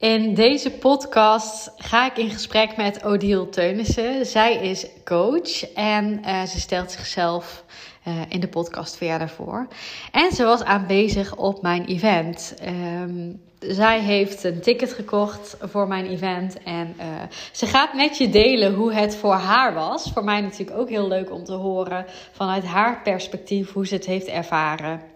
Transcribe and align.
In 0.00 0.34
deze 0.34 0.70
podcast 0.70 1.72
ga 1.76 2.06
ik 2.06 2.16
in 2.16 2.30
gesprek 2.30 2.76
met 2.76 3.04
Odile 3.04 3.48
Teunissen. 3.48 4.26
Zij 4.26 4.54
is 4.54 4.86
coach 5.04 5.72
en 5.74 6.20
uh, 6.24 6.42
ze 6.42 6.60
stelt 6.60 6.90
zichzelf 6.90 7.64
uh, 8.08 8.14
in 8.28 8.40
de 8.40 8.48
podcast 8.48 8.96
voor 8.96 9.06
jaar 9.06 9.18
daarvoor. 9.18 9.68
En 10.12 10.32
ze 10.32 10.44
was 10.44 10.62
aanwezig 10.62 11.36
op 11.36 11.62
mijn 11.62 11.84
event. 11.84 12.54
Um, 13.02 13.40
zij 13.58 14.00
heeft 14.00 14.44
een 14.44 14.60
ticket 14.60 14.92
gekocht 14.92 15.56
voor 15.60 15.88
mijn 15.88 16.06
event. 16.06 16.62
En 16.62 16.94
uh, 16.98 17.04
ze 17.52 17.66
gaat 17.66 17.94
met 17.94 18.18
je 18.18 18.28
delen 18.28 18.74
hoe 18.74 18.92
het 18.92 19.16
voor 19.16 19.34
haar 19.34 19.74
was. 19.74 20.10
Voor 20.12 20.24
mij 20.24 20.40
natuurlijk 20.40 20.78
ook 20.78 20.88
heel 20.88 21.08
leuk 21.08 21.32
om 21.32 21.44
te 21.44 21.52
horen 21.52 22.06
vanuit 22.32 22.64
haar 22.64 23.02
perspectief 23.02 23.72
hoe 23.72 23.86
ze 23.86 23.94
het 23.94 24.06
heeft 24.06 24.26
ervaren. 24.26 25.09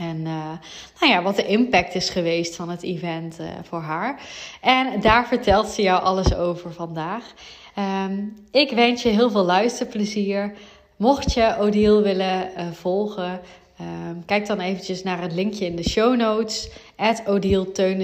En 0.00 0.16
uh, 0.16 0.50
nou 1.00 1.12
ja, 1.12 1.22
wat 1.22 1.36
de 1.36 1.46
impact 1.46 1.94
is 1.94 2.10
geweest 2.10 2.56
van 2.56 2.68
het 2.68 2.82
event 2.82 3.40
uh, 3.40 3.46
voor 3.62 3.80
haar. 3.80 4.20
En 4.60 5.00
daar 5.00 5.26
vertelt 5.26 5.68
ze 5.68 5.82
jou 5.82 6.02
alles 6.02 6.34
over 6.34 6.72
vandaag. 6.72 7.24
Um, 8.08 8.34
ik 8.50 8.70
wens 8.70 9.02
je 9.02 9.08
heel 9.08 9.30
veel 9.30 9.44
luisterplezier. 9.44 10.54
Mocht 10.96 11.32
je 11.32 11.56
Odile 11.58 12.02
willen 12.02 12.50
uh, 12.56 12.66
volgen, 12.72 13.40
um, 13.80 14.24
kijk 14.24 14.46
dan 14.46 14.60
eventjes 14.60 15.02
naar 15.02 15.20
het 15.20 15.32
linkje 15.32 15.66
in 15.66 15.76
de 15.76 15.88
show 15.88 16.16
notes. 16.16 16.70
Odile. 17.26 17.98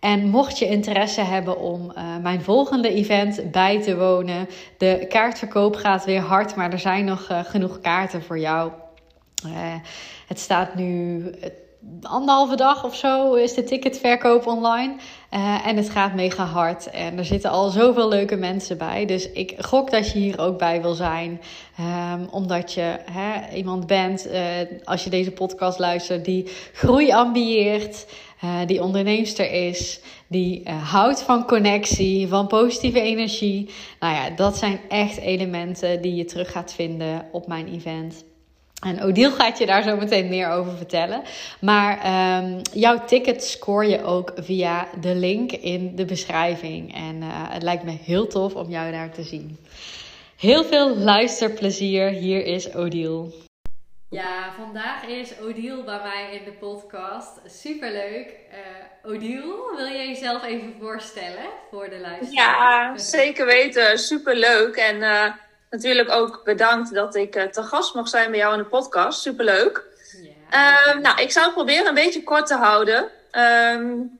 En 0.00 0.28
mocht 0.28 0.58
je 0.58 0.66
interesse 0.66 1.20
hebben 1.20 1.60
om 1.60 1.92
mijn 2.22 2.42
volgende 2.42 2.88
event 2.88 3.50
bij 3.50 3.82
te 3.82 3.96
wonen. 3.96 4.48
De 4.78 5.06
kaartverkoop 5.08 5.76
gaat 5.76 6.04
weer 6.04 6.20
hard, 6.20 6.56
maar 6.56 6.72
er 6.72 6.78
zijn 6.78 7.04
nog 7.04 7.26
genoeg 7.44 7.80
kaarten 7.80 8.22
voor 8.22 8.38
jou. 8.38 8.70
Uh, 9.46 9.74
het 10.28 10.38
staat 10.38 10.74
nu 10.74 11.24
anderhalve 12.02 12.56
dag 12.56 12.84
of 12.84 12.96
zo 12.96 13.34
is 13.34 13.54
de 13.54 13.64
ticketverkoop 13.64 14.46
online. 14.46 14.94
Uh, 15.34 15.66
en 15.66 15.76
het 15.76 15.90
gaat 15.90 16.14
mega 16.14 16.44
hard. 16.44 16.90
En 16.90 17.18
er 17.18 17.24
zitten 17.24 17.50
al 17.50 17.68
zoveel 17.68 18.08
leuke 18.08 18.36
mensen 18.36 18.78
bij. 18.78 19.06
Dus 19.06 19.32
ik 19.32 19.54
gok 19.58 19.90
dat 19.90 20.12
je 20.12 20.18
hier 20.18 20.40
ook 20.40 20.58
bij 20.58 20.82
wil 20.82 20.94
zijn. 20.94 21.40
Um, 21.80 22.28
omdat 22.30 22.72
je 22.72 22.96
hè, 23.10 23.56
iemand 23.56 23.86
bent, 23.86 24.26
uh, 24.26 24.40
als 24.84 25.04
je 25.04 25.10
deze 25.10 25.30
podcast 25.30 25.78
luistert, 25.78 26.24
die 26.24 26.50
groei 26.72 27.12
ambieert. 27.12 28.06
Die 28.66 28.82
onderneemster 28.82 29.52
is, 29.52 30.00
die 30.26 30.70
houdt 30.70 31.22
van 31.22 31.46
connectie, 31.46 32.28
van 32.28 32.46
positieve 32.46 33.00
energie. 33.00 33.70
Nou 34.00 34.14
ja, 34.14 34.30
dat 34.30 34.56
zijn 34.56 34.80
echt 34.88 35.18
elementen 35.18 36.02
die 36.02 36.14
je 36.14 36.24
terug 36.24 36.52
gaat 36.52 36.72
vinden 36.72 37.28
op 37.32 37.46
mijn 37.46 37.68
event. 37.68 38.24
En 38.86 39.02
Odile 39.02 39.30
gaat 39.30 39.58
je 39.58 39.66
daar 39.66 39.82
zo 39.82 39.96
meteen 39.96 40.28
meer 40.28 40.48
over 40.50 40.76
vertellen. 40.76 41.22
Maar 41.60 41.98
um, 42.42 42.60
jouw 42.72 43.04
ticket 43.04 43.44
score 43.44 43.88
je 43.88 44.04
ook 44.04 44.32
via 44.36 44.88
de 45.00 45.14
link 45.14 45.52
in 45.52 45.96
de 45.96 46.04
beschrijving. 46.04 46.94
En 46.94 47.16
uh, 47.16 47.26
het 47.30 47.62
lijkt 47.62 47.82
me 47.82 47.90
heel 47.90 48.26
tof 48.26 48.54
om 48.54 48.70
jou 48.70 48.92
daar 48.92 49.10
te 49.10 49.22
zien. 49.22 49.58
Heel 50.36 50.64
veel 50.64 50.96
luisterplezier. 50.96 52.08
Hier 52.08 52.44
is 52.44 52.74
Odile. 52.74 53.32
Ja, 54.10 54.52
vandaag 54.56 55.06
is 55.06 55.40
Odile 55.40 55.84
bij 55.84 56.00
mij 56.02 56.38
in 56.38 56.44
de 56.44 56.52
podcast. 56.52 57.40
Superleuk. 57.46 58.34
Uh, 58.50 59.12
Odile, 59.12 59.74
wil 59.76 59.86
jij 59.86 60.06
jezelf 60.06 60.44
even 60.44 60.74
voorstellen 60.80 61.48
voor 61.70 61.88
de 61.90 62.00
luisteraar? 62.00 62.92
Ja, 62.92 62.98
zeker 62.98 63.46
weten. 63.46 63.98
Superleuk. 63.98 64.76
En... 64.76 64.96
Uh 64.96 65.24
natuurlijk 65.70 66.10
ook 66.10 66.40
bedankt 66.44 66.94
dat 66.94 67.14
ik 67.14 67.36
uh, 67.36 67.42
te 67.42 67.62
gast 67.62 67.94
mag 67.94 68.08
zijn 68.08 68.30
bij 68.30 68.38
jou 68.38 68.52
in 68.52 68.62
de 68.62 68.68
podcast. 68.68 69.20
Superleuk. 69.20 69.86
Uh, 70.54 70.94
nou, 71.02 71.20
ik 71.20 71.30
zou 71.30 71.44
het 71.44 71.54
proberen 71.54 71.86
een 71.86 71.94
beetje 71.94 72.22
kort 72.22 72.46
te 72.46 72.54
houden. 72.54 73.10
Um, 73.32 74.18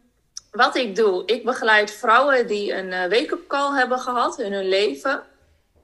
wat 0.51 0.77
ik 0.77 0.97
doe, 0.97 1.23
ik 1.27 1.45
begeleid 1.45 1.91
vrouwen 1.91 2.47
die 2.47 2.75
een 2.75 2.87
uh, 2.87 3.01
wake-up 3.01 3.47
call 3.49 3.77
hebben 3.77 3.99
gehad 3.99 4.39
in 4.39 4.53
hun 4.53 4.69
leven. 4.69 5.23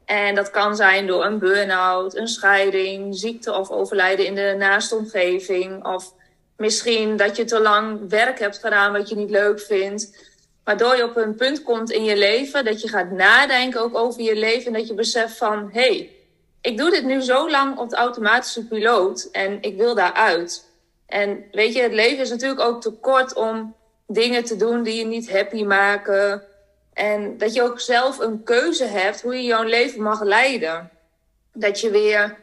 En 0.04 0.34
dat 0.34 0.50
kan 0.50 0.76
zijn 0.76 1.06
door 1.06 1.24
een 1.24 1.38
burn-out, 1.38 2.16
een 2.16 2.28
scheiding, 2.28 3.16
ziekte 3.16 3.53
of 3.53 3.70
overlijden 3.70 4.26
in 4.26 4.34
de 4.34 4.54
naaste 4.58 4.94
omgeving. 4.94 5.86
Of 5.86 6.12
misschien 6.56 7.16
dat 7.16 7.36
je 7.36 7.44
te 7.44 7.60
lang 7.60 8.08
werk 8.08 8.38
hebt 8.38 8.58
gedaan 8.58 8.92
wat 8.92 9.08
je 9.08 9.16
niet 9.16 9.30
leuk 9.30 9.60
vindt. 9.60 10.32
Waardoor 10.64 10.97
je 10.97 11.04
op 11.04 11.16
een 11.16 11.34
punt 11.34 11.62
komt 11.62 11.91
in 11.91 12.04
je 12.04 12.16
leven 12.16 12.64
dat 12.64 12.80
je 12.80 12.88
gaat 12.88 13.10
nadenken 13.10 13.80
ook 13.80 13.97
over 13.97 14.22
je 14.22 14.36
leven. 14.36 14.66
En 14.66 14.72
dat 14.72 14.86
je 14.86 14.94
beseft 14.94 15.36
van, 15.36 15.70
hé, 15.72 15.80
hey, 15.80 16.10
ik 16.60 16.78
doe 16.78 16.91
dit 16.91 17.04
nu 17.04 17.20
zo 17.20 17.50
lang 17.50 17.78
op 17.78 17.91
de 17.91 17.97
automatische 17.97 18.66
piloot 18.66 19.28
en 19.32 19.58
ik 19.62 19.76
wil 19.76 19.94
daaruit. 19.94 20.72
En 21.06 21.44
weet 21.53 21.74
je, 21.74 21.82
het 21.82 21.92
leven 21.92 22.19
is 22.19 22.30
natuurlijk 22.30 22.60
ook 22.60 22.80
te 22.80 22.91
kort 22.91 23.34
om 23.34 23.74
dingen 24.06 24.44
te 24.44 24.56
doen 24.56 24.82
die 24.82 24.94
je 24.94 25.04
niet 25.04 25.30
happy 25.30 25.64
maken. 25.64 26.42
En 26.92 27.38
dat 27.38 27.54
je 27.54 27.62
ook 27.62 27.80
zelf 27.80 28.19
een 28.19 28.42
keuze 28.42 28.84
hebt 28.84 29.22
hoe 29.22 29.34
je 29.34 29.42
jouw 29.42 29.62
leven 29.62 30.03
mag 30.03 30.22
leiden. 30.22 30.91
Dat 31.53 31.80
je 31.80 31.91
weer 31.91 32.36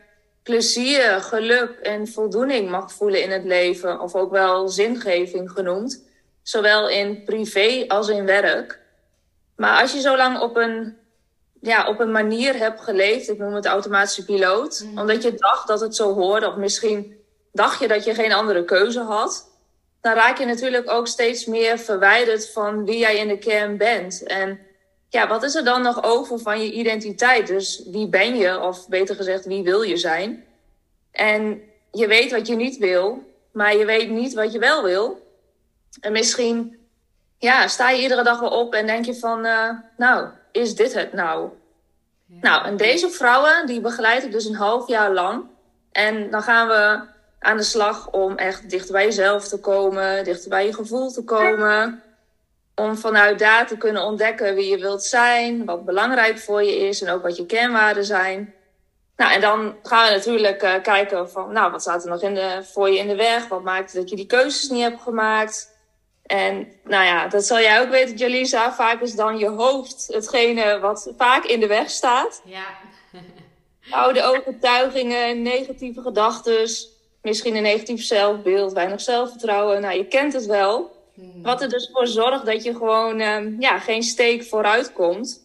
plezier, 0.44 1.22
geluk 1.22 1.72
en 1.72 2.08
voldoening 2.08 2.70
mag 2.70 2.94
voelen 2.94 3.24
in 3.24 3.32
het 3.32 3.44
leven. 3.44 4.00
Of 4.00 4.16
ook 4.16 4.32
wel 4.32 4.68
zingeving 4.68 5.52
genoemd 5.52 6.10
zowel 6.44 6.90
in 6.90 7.24
privé 7.24 7.86
als 7.88 8.10
in 8.10 8.26
werk. 8.26 8.80
Maar 9.56 9.82
als 9.82 9.94
je 9.94 10.00
zo 10.00 10.18
lang 10.18 10.40
op 10.40 10.56
een, 10.56 10.98
ja, 11.62 11.88
op 11.88 12.00
een 12.00 12.12
manier 12.12 12.56
hebt 12.58 12.82
geleefd, 12.82 13.30
ik 13.30 13.38
noem 13.38 13.54
het 13.54 13.66
automatische 13.66 14.26
piloot, 14.26 14.84
mm. 14.86 15.00
omdat 15.00 15.24
je 15.24 15.34
dacht 15.34 15.68
dat 15.68 15.80
het 15.80 15.96
zo 15.96 16.14
hoorde, 16.14 16.48
of 16.48 16.56
misschien 16.56 17.20
dacht 17.52 17.80
je 17.80 17.88
dat 17.88 18.04
je 18.04 18.14
geen 18.14 18.34
andere 18.34 18.66
keuze 18.66 19.00
had, 19.00 19.50
dan 20.02 20.14
raak 20.14 20.38
je 20.38 20.46
natuurlijk 20.46 20.92
ook 20.92 21.08
steeds 21.08 21.46
meer 21.46 21.78
verwijderd 21.78 22.50
van 22.50 22.86
wie 22.86 22.98
jij 22.98 23.18
in 23.18 23.28
de 23.28 23.38
kern 23.38 23.78
bent. 23.78 24.24
En 24.24 24.60
ja, 25.10 25.28
wat 25.28 25.44
is 25.44 25.56
er 25.56 25.64
dan 25.64 25.82
nog 25.82 26.04
over 26.04 26.40
van 26.40 26.64
je 26.64 26.72
identiteit? 26.72 27.48
Dus 27.48 27.84
wie 27.86 28.08
ben 28.08 28.36
je, 28.36 28.60
of 28.60 28.88
beter 28.88 29.16
gezegd, 29.16 29.46
wie 29.46 29.64
wil 29.64 29.82
je 29.82 29.98
zijn? 29.98 30.46
En 31.12 31.62
je 31.92 32.08
weet 32.08 32.32
wat 32.32 32.48
je 32.48 32.56
niet 32.56 32.78
wil, 32.78 33.24
maar 33.52 33.76
je 33.76 33.86
weet 33.86 34.10
niet 34.10 34.34
wat 34.34 34.52
je 34.52 34.60
wel 34.60 34.84
wil. 34.84 35.21
En 36.00 36.12
misschien 36.12 36.80
ja, 37.38 37.68
sta 37.68 37.90
je 37.90 38.02
iedere 38.02 38.24
dag 38.24 38.40
wel 38.40 38.60
op 38.60 38.74
en 38.74 38.86
denk 38.86 39.06
je 39.06 39.16
van, 39.16 39.46
uh, 39.46 39.70
nou, 39.98 40.28
is 40.52 40.76
dit 40.76 40.94
het 40.94 41.14
nou? 41.14 41.50
Ja. 42.26 42.38
Nou, 42.42 42.66
en 42.66 42.78
deze 42.78 43.10
vrouwen, 43.10 43.66
die 43.66 43.82
begeleid 43.82 44.24
ik 44.24 44.32
dus 44.32 44.46
een 44.46 44.56
half 44.56 44.88
jaar 44.88 45.12
lang. 45.12 45.44
En 45.92 46.30
dan 46.30 46.42
gaan 46.42 46.68
we 46.68 47.00
aan 47.40 47.58
de 47.58 47.64
slag 47.64 48.10
om 48.10 48.38
echt 48.38 48.70
dichter 48.70 48.92
bij 48.92 49.06
jezelf 49.06 49.48
te 49.48 49.60
komen, 49.60 50.24
dichter 50.24 50.50
bij 50.50 50.66
je 50.66 50.74
gevoel 50.74 51.12
te 51.12 51.24
komen. 51.24 52.04
Om 52.76 52.98
vanuit 52.98 53.40
daar 53.40 53.68
te 53.68 53.78
kunnen 53.78 54.04
ontdekken 54.04 54.56
wie 54.56 54.70
je 54.70 54.78
wilt 54.78 55.04
zijn, 55.04 55.66
wat 55.66 55.86
belangrijk 55.86 56.40
voor 56.40 56.64
je 56.64 56.78
is 56.78 57.02
en 57.02 57.14
ook 57.14 57.24
wat 57.24 57.38
je 57.38 57.46
kernwaarden 57.46 58.06
zijn. 58.06 58.54
Nou, 59.16 59.34
en 59.34 59.42
dan 59.42 59.76
gaan 59.84 60.08
we 60.08 60.16
natuurlijk 60.16 60.64
uh, 60.64 60.74
kijken 60.82 61.30
van, 61.30 61.52
nou, 61.52 61.72
wat 61.72 61.82
staat 61.82 62.04
er 62.04 62.10
nog 62.10 62.22
in 62.22 62.34
de, 62.34 62.60
voor 62.64 62.90
je 62.90 62.98
in 62.98 63.08
de 63.08 63.16
weg? 63.16 63.48
Wat 63.48 63.64
maakt 63.64 63.94
dat 63.94 64.10
je 64.10 64.16
die 64.16 64.26
keuzes 64.26 64.70
niet 64.70 64.84
hebt 64.84 65.02
gemaakt? 65.02 65.71
En 66.32 66.68
nou 66.84 67.06
ja, 67.06 67.28
dat 67.28 67.46
zal 67.46 67.60
jij 67.60 67.82
ook 67.82 67.90
weten, 67.90 68.16
Jalisa. 68.16 68.74
Vaak 68.74 69.02
is 69.02 69.16
dan 69.16 69.38
je 69.38 69.50
hoofd 69.50 70.08
hetgene 70.08 70.80
wat 70.80 71.12
vaak 71.18 71.46
in 71.46 71.60
de 71.60 71.68
weg 71.68 71.90
staat. 71.90 72.42
Ja. 72.46 72.66
Oude 73.90 74.24
overtuigingen, 74.24 75.42
negatieve 75.42 76.02
gedachten, 76.02 76.70
misschien 77.22 77.56
een 77.56 77.62
negatief 77.64 78.04
zelfbeeld, 78.04 78.74
weinig 78.74 79.02
zelfvertrouwen. 79.02 79.82
Nou, 79.82 79.98
je 79.98 80.06
kent 80.06 80.34
het 80.34 80.46
wel. 80.46 80.96
Hmm. 81.14 81.44
Wat 81.44 81.62
er 81.62 81.70
dus 81.70 81.90
voor 81.94 82.08
zorgt 82.08 82.46
dat 82.46 82.64
je 82.64 82.74
gewoon 82.74 83.22
um, 83.22 83.56
ja, 83.60 83.80
geen 83.80 84.04
steek 84.04 84.44
vooruit 84.44 84.94
komt. 84.94 85.42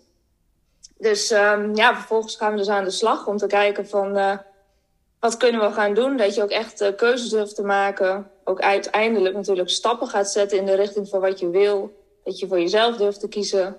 Dus 0.98 1.30
um, 1.30 1.76
ja, 1.76 1.94
vervolgens 1.94 2.36
gaan 2.36 2.50
we 2.50 2.58
dus 2.58 2.68
aan 2.68 2.84
de 2.84 2.90
slag 2.90 3.26
om 3.26 3.36
te 3.36 3.46
kijken 3.46 3.88
van 3.88 4.16
uh, 4.16 4.38
wat 5.20 5.36
kunnen 5.36 5.60
we 5.60 5.72
gaan 5.72 5.94
doen. 5.94 6.16
Dat 6.16 6.34
je 6.34 6.42
ook 6.42 6.50
echt 6.50 6.82
uh, 6.82 6.88
keuzes 6.96 7.28
durft 7.28 7.54
te 7.54 7.62
maken 7.62 8.30
ook 8.48 8.60
uiteindelijk 8.60 9.34
natuurlijk 9.34 9.70
stappen 9.70 10.08
gaat 10.08 10.30
zetten 10.30 10.58
in 10.58 10.66
de 10.66 10.74
richting 10.74 11.08
van 11.08 11.20
wat 11.20 11.38
je 11.40 11.50
wil. 11.50 12.04
Dat 12.24 12.38
je 12.38 12.46
voor 12.46 12.60
jezelf 12.60 12.96
durft 12.96 13.20
te 13.20 13.28
kiezen. 13.28 13.76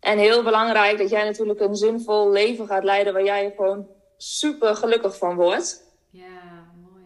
En 0.00 0.18
heel 0.18 0.42
belangrijk 0.42 0.98
dat 0.98 1.10
jij 1.10 1.24
natuurlijk 1.24 1.60
een 1.60 1.76
zinvol 1.76 2.30
leven 2.30 2.66
gaat 2.66 2.84
leiden 2.84 3.12
waar 3.12 3.24
jij 3.24 3.52
gewoon 3.56 3.86
super 4.16 4.76
gelukkig 4.76 5.18
van 5.18 5.34
wordt. 5.34 5.82
Ja, 6.10 6.66
mooi. 6.82 7.04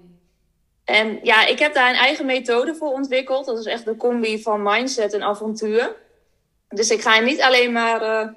En 0.85 1.19
ja, 1.23 1.47
ik 1.47 1.59
heb 1.59 1.75
daar 1.75 1.91
een 1.91 1.97
eigen 1.97 2.27
methode 2.27 2.75
voor 2.75 2.93
ontwikkeld. 2.93 3.47
Dat 3.47 3.59
is 3.59 3.67
echt 3.67 3.85
de 3.85 3.97
combi 3.97 4.43
van 4.43 4.63
mindset 4.63 5.13
en 5.13 5.23
avontuur. 5.23 5.97
Dus 6.69 6.91
ik 6.91 7.01
ga 7.01 7.21
niet 7.21 7.41
alleen 7.41 7.73
maar 7.73 8.03
uh, 8.03 8.29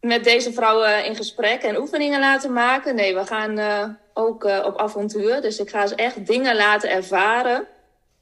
met 0.00 0.24
deze 0.24 0.52
vrouwen 0.52 1.04
in 1.04 1.16
gesprek 1.16 1.62
en 1.62 1.80
oefeningen 1.80 2.20
laten 2.20 2.52
maken. 2.52 2.94
Nee, 2.94 3.14
we 3.14 3.26
gaan 3.26 3.98
ook 4.14 4.44
op 4.44 4.78
avontuur. 4.78 5.40
Dus 5.40 5.58
ik 5.58 5.70
ga 5.70 5.86
ze 5.86 5.94
echt 5.94 6.26
dingen 6.26 6.56
laten 6.56 6.90
ervaren. 6.90 7.68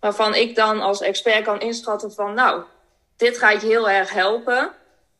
Waarvan 0.01 0.35
ik 0.35 0.55
dan 0.55 0.81
als 0.81 1.01
expert 1.01 1.45
kan 1.45 1.61
inschatten 1.61 2.13
van, 2.13 2.35
nou, 2.35 2.63
dit 3.17 3.39
gaat 3.39 3.61
je 3.61 3.67
heel 3.67 3.91
erg 3.91 4.13
helpen. 4.13 4.73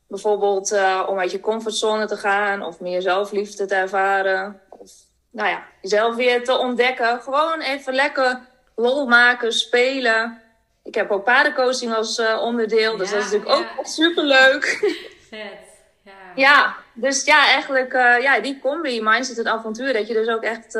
Bijvoorbeeld 0.07 0.71
uh, 0.71 1.03
om 1.07 1.19
uit 1.19 1.31
je 1.31 1.39
comfortzone 1.39 2.05
te 2.05 2.17
gaan 2.17 2.63
of 2.63 2.79
meer 2.79 3.01
zelfliefde 3.01 3.65
te 3.65 3.75
ervaren. 3.75 4.61
Of 4.69 4.91
nou 5.31 5.49
ja, 5.49 5.63
jezelf 5.81 6.15
weer 6.15 6.43
te 6.43 6.57
ontdekken. 6.57 7.21
Gewoon 7.21 7.61
even 7.61 7.93
lekker 7.93 8.39
lol 8.75 9.07
maken, 9.07 9.53
spelen. 9.53 10.41
Ik 10.83 10.95
heb 10.95 11.11
ook 11.11 11.23
paardencoaching 11.23 11.93
als 11.93 12.19
uh, 12.19 12.41
onderdeel, 12.41 12.97
dus 12.97 13.11
dat 13.11 13.19
is 13.19 13.31
natuurlijk 13.31 13.59
ja. 13.59 13.75
ook 13.77 13.85
super 13.85 14.23
leuk. 14.23 14.65
Vet. 15.29 15.65
Ja. 16.01 16.13
ja, 16.35 16.75
dus 16.93 17.25
ja, 17.25 17.45
eigenlijk 17.45 17.93
uh, 17.93 18.21
ja, 18.21 18.39
die 18.39 18.59
combi, 18.59 19.01
mindset 19.01 19.37
en 19.37 19.47
avontuur, 19.47 19.93
dat 19.93 20.07
je 20.07 20.13
dus 20.13 20.27
ook 20.27 20.43
echt 20.43 20.73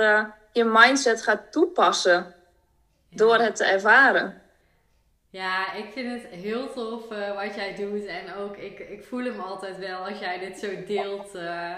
je 0.52 0.64
mindset 0.64 1.24
gaat 1.24 1.52
toepassen 1.52 2.36
door 3.18 3.38
het 3.38 3.56
te 3.56 3.66
ervaren. 3.66 4.42
Ja, 5.30 5.74
ik 5.74 5.92
vind 5.94 6.22
het 6.22 6.32
heel 6.32 6.74
tof 6.74 7.12
uh, 7.12 7.44
wat 7.44 7.56
jij 7.56 7.76
doet. 7.76 8.06
En 8.06 8.34
ook, 8.34 8.58
ik, 8.58 8.80
ik 8.80 9.04
voel 9.04 9.24
hem 9.24 9.40
altijd 9.40 9.78
wel 9.78 10.06
als 10.06 10.20
jij 10.20 10.40
dit 10.40 10.60
zo 10.60 10.68
deelt. 10.86 11.36
Uh, 11.36 11.76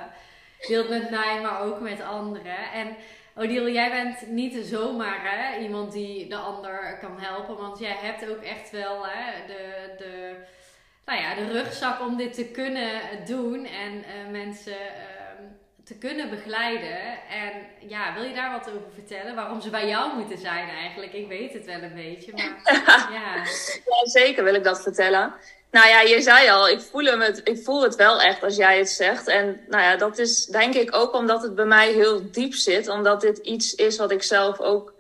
deelt 0.68 0.90
met 0.90 1.10
mij, 1.10 1.42
maar 1.42 1.62
ook 1.62 1.80
met 1.80 2.02
anderen. 2.02 2.72
En 2.74 2.96
Odile, 3.36 3.72
jij 3.72 3.92
bent 3.92 4.32
niet 4.32 4.66
zomaar 4.66 5.20
hè, 5.22 5.60
iemand 5.60 5.92
die 5.92 6.30
de 6.30 6.36
ander 6.36 6.98
kan 7.02 7.20
helpen. 7.20 7.58
Want 7.58 7.80
jij 7.80 7.96
hebt 8.02 8.30
ook 8.30 8.42
echt 8.42 8.72
wel 8.72 9.06
hè, 9.06 9.46
de, 9.48 9.94
de, 9.98 10.36
nou 11.06 11.20
ja, 11.22 11.36
de 11.36 11.52
rugzak 11.52 12.02
om 12.02 12.18
dit 12.18 12.34
te 12.34 12.46
kunnen 12.46 13.02
doen. 13.26 13.66
En 13.66 13.94
uh, 13.94 14.32
mensen 14.32 14.78
te 15.90 15.98
kunnen 15.98 16.30
begeleiden. 16.30 17.00
En 17.30 17.52
ja, 17.90 18.14
wil 18.14 18.24
je 18.24 18.34
daar 18.34 18.52
wat 18.52 18.68
over 18.68 18.92
vertellen? 18.94 19.36
Waarom 19.36 19.62
ze 19.62 19.70
bij 19.70 19.88
jou 19.88 20.18
moeten 20.18 20.38
zijn 20.38 20.70
eigenlijk? 20.70 21.14
Ik 21.14 21.28
weet 21.28 21.54
het 21.54 21.66
wel 21.66 21.82
een 21.82 21.96
beetje, 21.96 22.32
maar 22.32 22.62
ja. 23.14 23.36
ja. 23.36 23.44
zeker 24.04 24.44
wil 24.44 24.54
ik 24.54 24.64
dat 24.64 24.82
vertellen. 24.82 25.34
Nou 25.72 25.88
ja, 25.88 26.02
je 26.02 26.22
zei 26.22 26.50
al, 26.50 26.70
ik 26.70 26.80
voel, 26.80 27.06
hem 27.06 27.22
het, 27.22 27.42
ik 27.44 27.64
voel 27.64 27.84
het 27.84 27.96
wel 27.96 28.22
echt 28.22 28.44
als 28.44 28.56
jij 28.56 28.78
het 28.78 28.90
zegt. 28.90 29.28
En 29.28 29.62
nou 29.68 29.84
ja, 29.84 29.96
dat 29.96 30.18
is 30.18 30.46
denk 30.46 30.74
ik 30.74 30.96
ook 30.96 31.14
omdat 31.14 31.42
het 31.42 31.56
bij 31.56 31.66
mij 31.66 31.92
heel 31.92 32.32
diep 32.32 32.54
zit. 32.54 32.88
Omdat 32.88 33.22
dit 33.22 33.38
iets 33.38 33.74
is 33.74 33.98
wat 33.98 34.12
ik 34.12 34.24
zelf 34.24 34.60
ook 34.60 34.94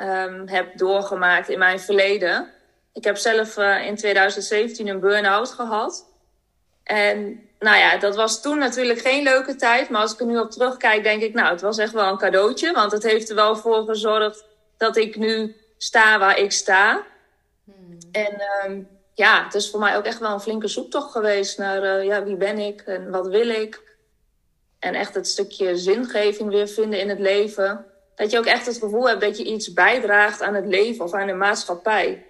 um, 0.00 0.48
heb 0.48 0.78
doorgemaakt 0.78 1.48
in 1.48 1.58
mijn 1.58 1.80
verleden. 1.80 2.50
Ik 2.92 3.04
heb 3.04 3.16
zelf 3.16 3.56
uh, 3.56 3.86
in 3.86 3.96
2017 3.96 4.88
een 4.88 5.00
burn-out 5.00 5.50
gehad. 5.50 6.06
En 6.82 7.45
nou 7.58 7.76
ja, 7.76 7.98
dat 7.98 8.16
was 8.16 8.42
toen 8.42 8.58
natuurlijk 8.58 9.00
geen 9.00 9.22
leuke 9.22 9.54
tijd. 9.54 9.88
Maar 9.88 10.00
als 10.00 10.12
ik 10.12 10.20
er 10.20 10.26
nu 10.26 10.38
op 10.38 10.50
terugkijk, 10.50 11.02
denk 11.02 11.22
ik, 11.22 11.34
nou, 11.34 11.52
het 11.52 11.60
was 11.60 11.78
echt 11.78 11.92
wel 11.92 12.10
een 12.10 12.18
cadeautje. 12.18 12.72
Want 12.72 12.92
het 12.92 13.02
heeft 13.02 13.28
er 13.28 13.34
wel 13.34 13.56
voor 13.56 13.84
gezorgd 13.84 14.44
dat 14.76 14.96
ik 14.96 15.16
nu 15.16 15.56
sta 15.78 16.18
waar 16.18 16.38
ik 16.38 16.52
sta. 16.52 17.02
Hmm. 17.64 17.98
En 18.12 18.42
um, 18.64 18.88
ja, 19.14 19.44
het 19.44 19.54
is 19.54 19.70
voor 19.70 19.80
mij 19.80 19.96
ook 19.96 20.04
echt 20.04 20.18
wel 20.18 20.32
een 20.32 20.40
flinke 20.40 20.68
zoektocht 20.68 21.12
geweest 21.12 21.58
naar 21.58 21.82
uh, 21.82 22.04
ja, 22.04 22.24
wie 22.24 22.36
ben 22.36 22.58
ik 22.58 22.80
en 22.80 23.10
wat 23.10 23.28
wil 23.28 23.48
ik. 23.48 23.82
En 24.78 24.94
echt 24.94 25.14
het 25.14 25.28
stukje 25.28 25.76
zingeving 25.76 26.50
weer 26.50 26.68
vinden 26.68 27.00
in 27.00 27.08
het 27.08 27.18
leven. 27.18 27.84
Dat 28.14 28.30
je 28.30 28.38
ook 28.38 28.46
echt 28.46 28.66
het 28.66 28.78
gevoel 28.78 29.08
hebt 29.08 29.20
dat 29.20 29.38
je 29.38 29.44
iets 29.44 29.72
bijdraagt 29.72 30.42
aan 30.42 30.54
het 30.54 30.66
leven 30.66 31.04
of 31.04 31.12
aan 31.12 31.26
de 31.26 31.32
maatschappij. 31.32 32.26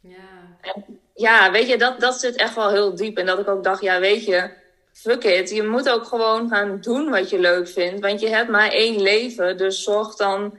Ja. 0.00 0.56
En 0.60 1.00
ja, 1.14 1.50
weet 1.50 1.68
je, 1.68 1.78
dat, 1.78 2.00
dat 2.00 2.20
zit 2.20 2.36
echt 2.36 2.54
wel 2.54 2.70
heel 2.70 2.94
diep. 2.94 3.18
En 3.18 3.26
dat 3.26 3.38
ik 3.38 3.48
ook 3.48 3.64
dacht, 3.64 3.82
ja, 3.82 4.00
weet 4.00 4.24
je, 4.24 4.50
fuck 4.92 5.24
it. 5.24 5.50
Je 5.50 5.62
moet 5.62 5.88
ook 5.88 6.04
gewoon 6.04 6.48
gaan 6.48 6.80
doen 6.80 7.10
wat 7.10 7.30
je 7.30 7.38
leuk 7.38 7.68
vindt. 7.68 8.00
Want 8.00 8.20
je 8.20 8.28
hebt 8.28 8.50
maar 8.50 8.68
één 8.68 9.02
leven. 9.02 9.56
Dus 9.56 9.82
zorg 9.82 10.16
dan 10.16 10.56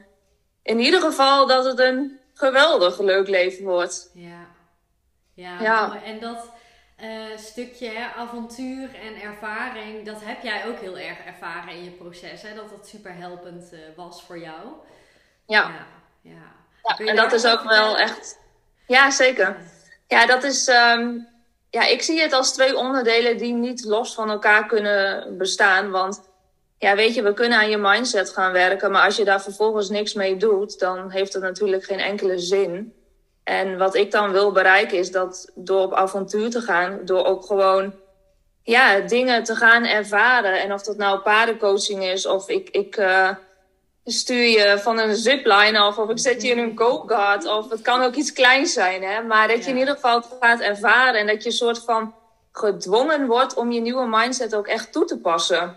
in 0.64 0.80
ieder 0.80 1.02
geval 1.02 1.48
dat 1.48 1.66
het 1.66 1.80
een 1.80 2.20
geweldig 2.34 3.00
leuk 3.00 3.28
leven 3.28 3.66
wordt. 3.66 4.10
Ja, 4.14 4.48
ja, 5.34 5.62
ja. 5.62 6.04
en 6.04 6.20
dat 6.20 6.52
uh, 7.02 7.38
stukje 7.38 8.14
avontuur 8.16 8.96
en 8.96 9.22
ervaring, 9.22 10.06
dat 10.06 10.24
heb 10.24 10.42
jij 10.42 10.66
ook 10.68 10.80
heel 10.80 10.98
erg 10.98 11.18
ervaren 11.26 11.74
in 11.74 11.84
je 11.84 11.90
proces. 11.90 12.42
Hè? 12.42 12.56
Dat 12.56 12.70
dat 12.70 12.88
super 12.88 13.16
helpend 13.16 13.74
uh, 13.74 13.80
was 13.96 14.24
voor 14.24 14.40
jou. 14.40 14.68
Ja. 15.48 15.68
Ja, 15.68 15.86
ja. 16.22 16.52
ja 16.98 17.06
en 17.06 17.16
dat 17.16 17.34
is 17.34 17.46
ook 17.46 17.64
wel 17.64 17.98
echt... 17.98 18.40
Ja, 18.88 19.12
zeker. 19.12 19.58
Ja, 20.08 20.26
dat 20.26 20.44
is. 20.44 20.68
Um, 20.68 21.28
ja, 21.74 21.86
ik 21.88 22.02
zie 22.02 22.22
het 22.22 22.34
als 22.34 22.54
twee 22.54 22.78
onderdelen 22.78 23.38
die 23.38 23.54
niet 23.54 23.84
los 23.84 24.14
van 24.14 24.30
elkaar 24.30 24.66
kunnen 24.66 25.38
bestaan. 25.38 25.92
Want 25.92 26.22
ja, 26.78 26.96
weet 26.96 27.16
je, 27.16 27.22
we 27.22 27.34
kunnen 27.34 27.58
aan 27.58 27.70
je 27.70 27.78
mindset 27.78 28.30
gaan 28.30 28.52
werken. 28.52 28.92
Maar 28.92 29.06
als 29.06 29.16
je 29.16 29.24
daar 29.24 29.42
vervolgens 29.42 29.90
niks 29.90 30.14
mee 30.14 30.38
doet, 30.38 30.80
dan 30.80 31.10
heeft 31.10 31.34
het 31.34 31.42
natuurlijk 31.42 31.84
geen 31.84 32.00
enkele 32.00 32.40
zin. 32.40 32.94
En 33.44 33.78
wat 33.78 33.96
ik 33.96 34.12
dan 34.12 34.31
wil 34.31 34.52
bereiken 34.52 34.98
is 34.98 35.12
dat 35.12 35.52
door 35.56 35.81
op 35.81 35.94
avontuur 35.94 36.50
te 36.50 36.62
gaan, 36.62 37.00
door 37.04 37.25
ook 37.25 37.46
gewoon 37.46 37.94
ja, 38.64 39.00
dingen 39.00 39.44
te 39.44 39.56
gaan 39.56 39.86
ervaren. 39.86 40.62
En 40.62 40.74
of 40.74 40.81
dat 40.81 40.98
nou 40.98 41.20
paardencoaching 41.20 42.04
is, 42.04 42.25
of 42.25 42.50
ik, 42.50 42.70
ik 42.70 42.98
uh, 42.98 43.30
stuur 44.06 44.48
je 44.48 44.80
van 44.80 45.00
een 45.00 45.16
zipline 45.16 45.80
af 45.80 45.98
of 45.98 46.10
ik 46.10 46.20
zet 46.20 46.42
je 46.42 46.50
in 46.50 46.58
een 46.58 46.78
go-kart 46.78 47.46
of 47.46 47.70
het 47.70 47.82
kan 47.82 48.02
ook 48.02 48.16
iets 48.16 48.34
kleins 48.34 48.74
zijn. 48.74 49.04
Hè? 49.04 49.22
Maar 49.22 49.48
dat 49.48 49.64
je 49.64 49.70
in 49.70 49.78
ieder 49.78 49.94
geval 49.94 50.16
het 50.16 50.30
gaat 50.40 50.60
ervaren 50.60 51.20
en 51.20 51.28
dat 51.28 51.44
je 51.44 51.50
een 51.50 51.56
soort 51.56 51.80
van 51.80 52.16
gedwongen 52.52 53.28
wordt 53.28 53.54
om 53.54 53.72
je 53.72 53.82
nieuwe 53.82 54.08
mindset 54.08 54.56
ook 54.56 54.68
echt 54.68 54.92
toe 54.92 55.06
te 55.06 55.18
passen. 55.18 55.76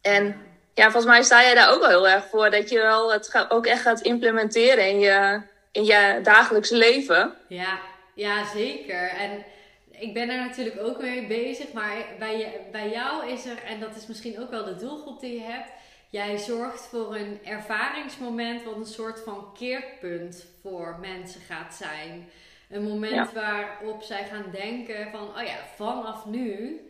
En 0.00 0.36
ja, 0.74 0.82
volgens 0.82 1.12
mij 1.12 1.22
sta 1.22 1.42
jij 1.42 1.54
daar 1.54 1.72
ook 1.72 1.80
wel 1.80 1.88
heel 1.88 2.08
erg 2.08 2.26
voor 2.28 2.50
dat 2.50 2.70
je 2.70 2.78
wel 2.78 3.12
het 3.12 3.46
ook 3.48 3.66
echt 3.66 3.82
gaat 3.82 4.00
implementeren 4.00 4.88
in 4.88 4.98
je, 5.00 5.42
in 5.72 5.84
je 5.84 6.20
dagelijkse 6.22 6.76
leven. 6.76 7.34
Ja, 7.48 7.78
ja, 8.14 8.44
zeker. 8.54 9.08
En 9.08 9.44
ik 9.90 10.14
ben 10.14 10.30
er 10.30 10.38
natuurlijk 10.38 10.76
ook 10.82 11.00
mee 11.00 11.26
bezig, 11.26 11.72
maar 11.72 12.04
bij, 12.18 12.60
bij 12.72 12.90
jou 12.90 13.30
is 13.30 13.46
er, 13.46 13.62
en 13.66 13.80
dat 13.80 13.96
is 13.96 14.06
misschien 14.06 14.40
ook 14.40 14.50
wel 14.50 14.64
de 14.64 14.76
doelgroep 14.76 15.20
die 15.20 15.34
je 15.34 15.44
hebt, 15.44 15.70
Jij 16.10 16.38
zorgt 16.38 16.86
voor 16.86 17.16
een 17.16 17.44
ervaringsmoment 17.44 18.64
wat 18.64 18.76
een 18.76 18.86
soort 18.86 19.20
van 19.20 19.52
keerpunt 19.54 20.46
voor 20.62 20.96
mensen 21.00 21.40
gaat 21.40 21.74
zijn. 21.74 22.28
Een 22.70 22.82
moment 22.82 23.32
waarop 23.32 24.02
zij 24.02 24.24
gaan 24.24 24.50
denken 24.52 25.10
van, 25.10 25.28
oh 25.28 25.42
ja, 25.42 25.56
vanaf 25.76 26.26
nu 26.26 26.80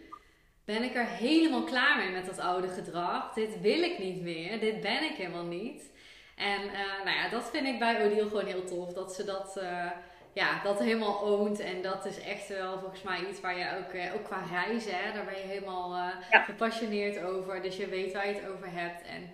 ben 0.64 0.82
ik 0.82 0.94
er 0.94 1.06
helemaal 1.06 1.64
klaar 1.64 1.96
mee 1.96 2.10
met 2.10 2.26
dat 2.26 2.38
oude 2.38 2.68
gedrag. 2.68 3.32
Dit 3.32 3.60
wil 3.60 3.82
ik 3.82 3.98
niet 3.98 4.22
meer. 4.22 4.60
Dit 4.60 4.80
ben 4.80 5.02
ik 5.02 5.16
helemaal 5.16 5.44
niet. 5.44 5.90
En 6.36 6.62
uh, 6.62 7.04
nou 7.04 7.16
ja, 7.16 7.28
dat 7.28 7.50
vind 7.50 7.66
ik 7.66 7.78
bij 7.78 8.04
Odile 8.04 8.28
gewoon 8.28 8.46
heel 8.46 8.64
tof. 8.64 8.92
Dat 8.92 9.14
ze 9.14 9.24
dat... 9.24 9.56
Uh, 9.62 9.90
ja, 10.32 10.62
dat 10.62 10.78
helemaal 10.78 11.22
oont. 11.22 11.60
En 11.60 11.82
dat 11.82 12.06
is 12.06 12.20
echt 12.20 12.48
wel 12.48 12.78
volgens 12.78 13.02
mij 13.02 13.26
iets 13.30 13.40
waar 13.40 13.58
je 13.58 13.78
ook, 13.78 13.92
eh, 13.92 14.14
ook 14.14 14.24
qua 14.24 14.42
reizen, 14.50 14.92
hè, 14.94 15.12
daar 15.12 15.24
ben 15.24 15.38
je 15.38 15.46
helemaal 15.46 15.96
uh, 15.96 16.08
gepassioneerd 16.30 17.22
over. 17.22 17.62
Dus 17.62 17.76
je 17.76 17.86
weet 17.86 18.12
waar 18.12 18.28
je 18.28 18.34
het 18.34 18.48
over 18.48 18.72
hebt. 18.72 19.02
En 19.02 19.30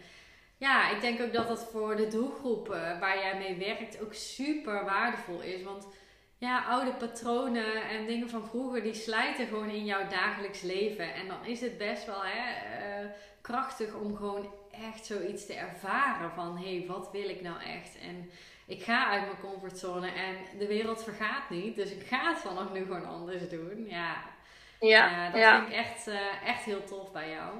ja, 0.57 0.91
ik 0.91 1.01
denk 1.01 1.21
ook 1.21 1.33
dat 1.33 1.49
dat 1.49 1.69
voor 1.73 1.97
de 1.97 2.09
doelgroep 2.09 2.69
uh, 2.69 3.01
waar 3.01 3.19
jij 3.19 3.39
mee 3.39 3.57
werkt 3.57 4.03
ook 4.03 4.15
super 4.15 4.85
waardevol 4.85 5.41
is. 5.41 5.63
Want 5.63 5.87
ja, 6.39 6.65
oude 6.65 6.93
patronen 6.93 7.89
en 7.89 8.07
dingen 8.07 8.31
van 8.31 8.49
vroeger, 8.49 8.83
die 8.83 8.95
slijten 8.95 9.47
gewoon 9.47 9.71
in 9.71 9.85
jouw 9.85 10.09
dagelijks 10.09 10.63
leven. 10.63 11.15
En 11.15 11.29
dan 11.29 11.45
is 11.45 11.61
het 11.61 11.79
best 11.79 12.07
wel 12.07 12.23
hè, 12.25 13.09
krachtig 13.41 13.95
om 13.95 14.17
gewoon 14.17 14.53
echt 14.71 15.07
zoiets 15.07 15.47
te 15.47 15.55
ervaren 15.55 16.31
van... 16.31 16.57
hé, 16.59 16.79
hey, 16.79 16.87
wat 16.87 17.09
wil 17.13 17.29
ik 17.29 17.43
nou 17.43 17.57
echt? 17.63 17.99
En 18.03 18.31
ik 18.67 18.83
ga 18.83 19.09
uit 19.11 19.27
mijn 19.27 19.41
comfortzone 19.41 20.07
en 20.07 20.59
de 20.59 20.67
wereld 20.67 21.05
vergaat 21.05 21.51
niet. 21.51 21.77
Dus 21.77 21.91
ik 21.91 22.07
ga 22.07 22.29
het 22.29 22.39
vanaf 22.39 22.73
nu 22.73 22.81
gewoon 22.81 23.07
anders 23.07 23.49
doen. 23.49 23.87
Ja, 23.89 24.17
ja, 24.81 25.31
dat 25.31 25.45
vind 25.45 25.69
ik 25.69 25.75
echt, 25.75 26.09
uh, 26.09 26.49
echt 26.49 26.65
heel 26.65 26.85
tof 26.85 27.13
bij 27.13 27.31
jou. 27.31 27.53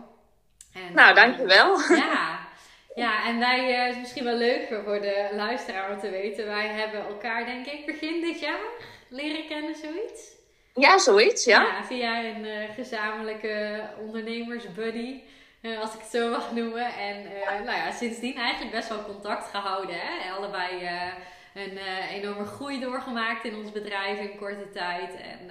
En, 0.75 0.95
nou, 0.95 1.15
dankjewel. 1.15 1.81
Uh, 1.81 1.97
ja, 1.97 2.39
ja, 3.05 3.27
en 3.27 3.39
wij, 3.39 3.69
uh, 3.69 3.89
is 3.89 3.97
misschien 3.97 4.25
wel 4.25 4.37
leuk 4.37 4.67
voor 4.85 5.01
de 5.01 5.29
luisteraar 5.33 5.91
om 5.91 5.99
te 5.99 6.11
weten. 6.11 6.47
Wij 6.47 6.69
hebben 6.69 7.07
elkaar, 7.07 7.45
denk 7.45 7.67
ik, 7.67 7.87
begin 7.87 8.21
dit 8.21 8.41
jaar 8.41 8.69
leren 9.09 9.47
kennen, 9.49 9.75
zoiets. 9.75 10.35
Ja, 10.75 10.99
zoiets, 10.99 11.45
ja. 11.45 11.63
Ja, 11.63 11.85
via 11.85 12.25
een 12.25 12.69
gezamenlijke 12.75 13.85
ondernemersbuddy. 14.01 15.21
Eh, 15.67 15.81
als 15.81 15.95
ik 15.95 16.01
het 16.01 16.11
zo 16.11 16.31
mag 16.31 16.53
noemen. 16.53 16.95
En 16.95 17.23
uh, 17.23 17.65
nou 17.65 17.77
ja, 17.77 17.91
sindsdien 17.91 18.37
eigenlijk 18.37 18.75
best 18.75 18.89
wel 18.89 19.05
contact 19.05 19.51
gehouden. 19.51 19.97
Hè? 19.99 20.31
Allebei 20.31 20.83
uh, 20.83 21.13
een 21.55 21.79
enorme 22.11 22.45
groei 22.45 22.81
doorgemaakt 22.81 23.45
in 23.45 23.57
ons 23.57 23.73
bedrijf 23.73 24.19
in 24.19 24.39
korte 24.39 24.71
tijd. 24.71 25.11
En 25.17 25.51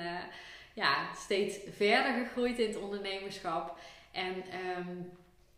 ja, 0.74 0.96
steeds 1.16 1.58
verder 1.78 2.14
gegroeid 2.14 2.60
in 2.60 2.68
het 2.68 2.82
ondernemerschap. 2.82 3.78
En 4.12 4.44
um, 4.78 5.12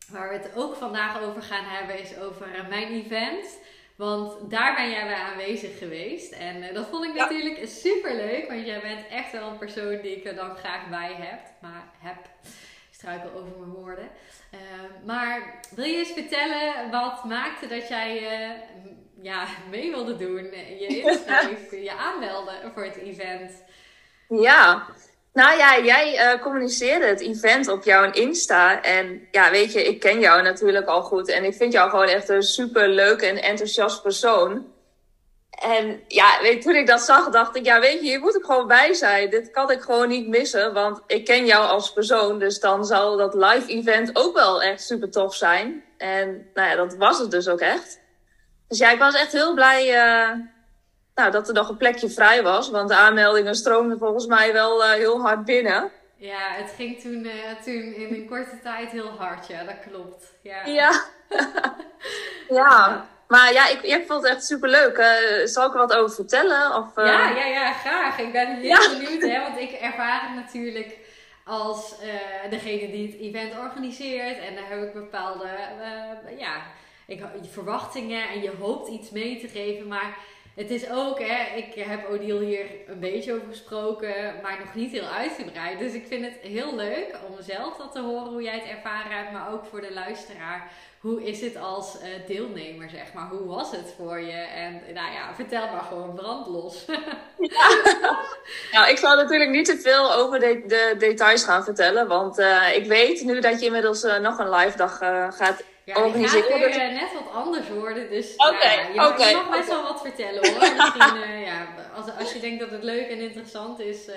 waar 0.09 0.29
we 0.29 0.35
het 0.35 0.55
ook 0.55 0.75
vandaag 0.75 1.21
over 1.21 1.41
gaan 1.41 1.65
hebben 1.65 1.99
is 1.99 2.17
over 2.17 2.47
mijn 2.69 2.87
event. 2.87 3.59
Want 3.95 4.51
daar 4.51 4.75
ben 4.75 4.89
jij 4.89 5.03
bij 5.03 5.15
aanwezig 5.15 5.77
geweest. 5.77 6.31
En 6.31 6.73
dat 6.73 6.87
vond 6.87 7.05
ik 7.05 7.13
natuurlijk 7.13 7.67
super 7.67 8.15
leuk. 8.15 8.47
Want 8.47 8.65
jij 8.65 8.79
bent 8.79 9.07
echt 9.07 9.31
wel 9.31 9.49
een 9.49 9.57
persoon 9.57 10.01
die 10.01 10.15
ik 10.15 10.25
er 10.25 10.35
dan 10.35 10.55
graag 10.55 10.89
bij 10.89 11.13
heb. 11.13 11.39
Maar 11.61 11.83
heb 11.99 12.17
struikel 12.98 13.30
over 13.39 13.60
mijn 13.60 13.72
woorden. 13.72 14.10
maar 15.06 15.60
wil 15.75 15.86
je 15.86 15.98
eens 15.98 16.12
vertellen 16.12 16.92
wat 16.92 17.24
maakte 17.24 17.68
dat 17.68 17.88
jij 17.88 18.22
ja, 19.22 19.46
mee 19.70 19.89
wilde 19.89 20.16
doen, 20.16 20.44
je 20.80 20.88
inschreef, 20.88 21.72
je 21.89 21.92
aanmeldde 21.92 22.72
voor 22.74 22.84
het 22.84 22.96
event? 22.96 23.51
Ja, 24.27 24.88
nou 25.34 25.58
ja, 25.58 25.80
jij 25.80 26.34
uh, 26.34 26.42
communiceerde 26.42 27.06
het 27.06 27.22
event 27.22 27.68
op 27.68 27.84
jouw 27.84 28.12
Insta. 28.12 28.82
En 28.82 29.27
ja, 29.32 29.51
weet 29.51 29.74
je, 29.74 29.84
ik 29.84 30.00
ken 30.00 30.20
jou 30.20 30.42
natuurlijk 30.42 30.88
al 30.88 31.01
goed. 31.01 31.30
En 31.30 31.44
ik 31.44 31.54
vind 31.54 31.74
jou 31.74 31.89
gewoon 31.89 32.08
echt 32.08 32.30
een 32.30 32.44
super 32.44 32.89
leuke 32.89 33.25
en 33.25 33.42
enthousiast 33.42 34.01
persoon. 34.01 34.66
En 35.57 36.03
ja, 36.07 36.41
weet, 36.41 36.61
toen 36.61 36.75
ik 36.75 36.87
dat 36.87 37.01
zag, 37.01 37.29
dacht 37.29 37.55
ik, 37.55 37.65
ja, 37.65 37.79
weet 37.79 37.99
je, 37.99 38.05
hier 38.05 38.19
moet 38.19 38.35
ik 38.35 38.45
gewoon 38.45 38.67
bij 38.67 38.93
zijn. 38.93 39.29
Dit 39.29 39.51
kan 39.51 39.71
ik 39.71 39.81
gewoon 39.81 40.09
niet 40.09 40.27
missen, 40.27 40.73
want 40.73 41.01
ik 41.07 41.25
ken 41.25 41.45
jou 41.45 41.67
als 41.67 41.93
persoon. 41.93 42.39
Dus 42.39 42.59
dan 42.59 42.85
zal 42.85 43.17
dat 43.17 43.33
live 43.33 43.67
event 43.67 44.09
ook 44.13 44.35
wel 44.35 44.61
echt 44.61 44.81
super 44.81 45.11
tof 45.11 45.35
zijn. 45.35 45.83
En 45.97 46.49
nou 46.53 46.69
ja, 46.69 46.75
dat 46.75 46.95
was 46.95 47.19
het 47.19 47.31
dus 47.31 47.47
ook 47.47 47.59
echt. 47.59 47.99
Dus 48.67 48.77
ja, 48.77 48.91
ik 48.91 48.99
was 48.99 49.15
echt 49.15 49.31
heel 49.31 49.53
blij 49.53 49.87
uh, 49.87 50.45
nou, 51.15 51.31
dat 51.31 51.47
er 51.47 51.53
nog 51.53 51.69
een 51.69 51.77
plekje 51.77 52.09
vrij 52.09 52.43
was. 52.43 52.69
Want 52.69 52.89
de 52.89 52.95
aanmeldingen 52.95 53.55
stroomden 53.55 53.97
volgens 53.97 54.25
mij 54.25 54.53
wel 54.53 54.83
uh, 54.83 54.91
heel 54.91 55.21
hard 55.21 55.45
binnen. 55.45 55.91
Ja, 56.15 56.51
het 56.51 56.73
ging 56.75 57.01
toen, 57.01 57.25
uh, 57.25 57.61
toen 57.63 57.93
in 57.93 58.13
een 58.13 58.27
korte 58.27 58.59
tijd 58.63 58.89
heel 58.89 59.09
hard, 59.09 59.47
ja, 59.47 59.63
dat 59.63 59.79
klopt. 59.89 60.33
Ja, 60.41 60.65
ja. 60.65 61.03
ja. 62.59 63.07
Maar 63.27 63.53
ja, 63.53 63.67
ik, 63.69 63.81
ik 63.81 64.03
vond 64.07 64.24
het 64.24 64.31
echt 64.31 64.46
super 64.46 64.69
leuk. 64.69 64.98
Uh, 64.98 65.46
zal 65.46 65.67
ik 65.67 65.74
er 65.74 65.79
wat 65.79 65.93
over 65.93 66.15
vertellen? 66.15 66.75
Of, 66.75 66.88
ja, 66.96 67.29
ja, 67.29 67.46
ja, 67.46 67.74
graag. 67.74 68.19
Ik 68.19 68.31
ben 68.31 68.55
heel 68.55 68.89
benieuwd, 68.89 69.22
hè, 69.22 69.41
want 69.41 69.60
ik 69.60 69.72
ervaar 69.72 70.22
het 70.22 70.36
natuurlijk 70.36 70.98
als 71.46 71.96
degene 72.50 72.91
die 72.91 73.07
het 73.07 73.19
event 73.22 73.60
organiseert. 73.60 74.39
En 74.39 74.55
daar 74.55 74.69
heb 74.69 74.84
ik 74.84 74.93
bepaalde 74.93 75.48
ja, 76.38 76.62
ik, 77.07 77.22
verwachtingen 77.51 78.29
en 78.29 78.41
je 78.41 78.51
hoopt 78.60 78.89
iets 78.89 79.10
mee 79.10 79.39
te 79.39 79.48
geven. 79.48 79.88
Maar 79.88 80.17
het 80.55 80.69
is 80.69 80.89
ook, 80.89 81.19
hè, 81.19 81.55
ik 81.55 81.74
heb 81.74 82.10
Odile 82.10 82.46
hier 82.46 82.65
een 82.88 83.00
beetje 83.00 83.34
over 83.34 83.48
gesproken, 83.48 84.36
maar 84.41 84.60
nog 84.60 84.75
niet 84.75 84.91
heel 84.91 85.07
uitgebreid. 85.07 85.79
Dus 85.79 85.93
ik 85.93 86.07
vind 86.07 86.25
het 86.25 86.38
heel 86.41 86.75
leuk 86.75 87.19
om 87.27 87.36
zelf 87.43 87.77
dat 87.77 87.91
te 87.91 88.01
horen 88.01 88.31
hoe 88.31 88.41
jij 88.41 88.60
het 88.60 88.69
ervaren 88.69 89.12
hebt, 89.12 89.31
maar 89.31 89.51
ook 89.51 89.65
voor 89.65 89.81
de 89.81 89.93
luisteraar. 89.93 90.72
Hoe 91.07 91.23
is 91.23 91.41
het 91.41 91.57
als 91.57 91.95
uh, 91.95 92.27
deelnemer, 92.27 92.89
zeg 92.89 93.13
maar? 93.13 93.27
Hoe 93.29 93.45
was 93.45 93.71
het 93.71 93.93
voor 93.97 94.19
je? 94.19 94.31
En 94.31 94.81
nou 94.93 95.11
ja, 95.11 95.33
vertel 95.35 95.67
maar 95.71 95.83
gewoon 95.89 96.13
brandlos. 96.15 96.85
ja. 97.37 98.19
nou, 98.71 98.89
ik 98.89 98.97
zal 98.97 99.15
natuurlijk 99.15 99.49
niet 99.49 99.65
te 99.65 99.77
veel 99.77 100.13
over 100.13 100.39
de, 100.39 100.63
de 100.65 100.95
details 100.97 101.43
gaan 101.43 101.63
vertellen, 101.63 102.07
want 102.07 102.39
uh, 102.39 102.75
ik 102.75 102.85
weet 102.85 103.21
nu 103.21 103.39
dat 103.39 103.59
je 103.59 103.65
inmiddels 103.65 104.03
uh, 104.03 104.17
nog 104.17 104.39
een 104.39 104.49
live 104.49 104.77
dag 104.77 104.97
gaat 105.37 105.63
ja, 105.83 106.03
organiseren. 106.03 106.59
Het 106.59 106.75
gaat 106.75 106.91
net 106.91 107.13
wat 107.13 107.33
anders 107.33 107.69
worden. 107.69 108.09
Dus 108.09 108.33
okay, 108.35 108.93
ja, 108.93 109.15
je, 109.17 109.35
mag 109.35 109.49
best 109.49 109.69
wel 109.69 109.83
wat 109.83 110.01
vertellen 110.01 110.49
hoor. 110.49 110.59
Misschien, 110.77 111.39
ja, 111.39 111.67
als, 111.95 112.05
als 112.19 112.33
je 112.33 112.39
denkt 112.39 112.59
dat 112.59 112.71
het 112.71 112.83
leuk 112.83 113.09
en 113.09 113.19
interessant 113.19 113.79
is, 113.79 114.09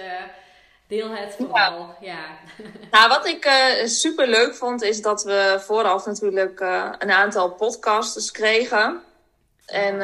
deel 0.90 1.11
het 1.11 1.35
vooral. 1.38 1.94
Ja. 2.00 2.18
Nou, 2.90 3.09
wat 3.09 3.26
ik 3.26 3.47
uh, 3.47 3.87
super 3.87 4.28
leuk 4.28 4.54
vond, 4.54 4.82
is 4.82 5.02
dat 5.02 5.23
we 5.23 5.56
vooraf 5.61 6.06
natuurlijk 6.06 6.61
een 6.99 7.11
aantal 7.11 7.50
podcasts 7.50 8.30
kregen. 8.30 9.02
En 9.66 9.97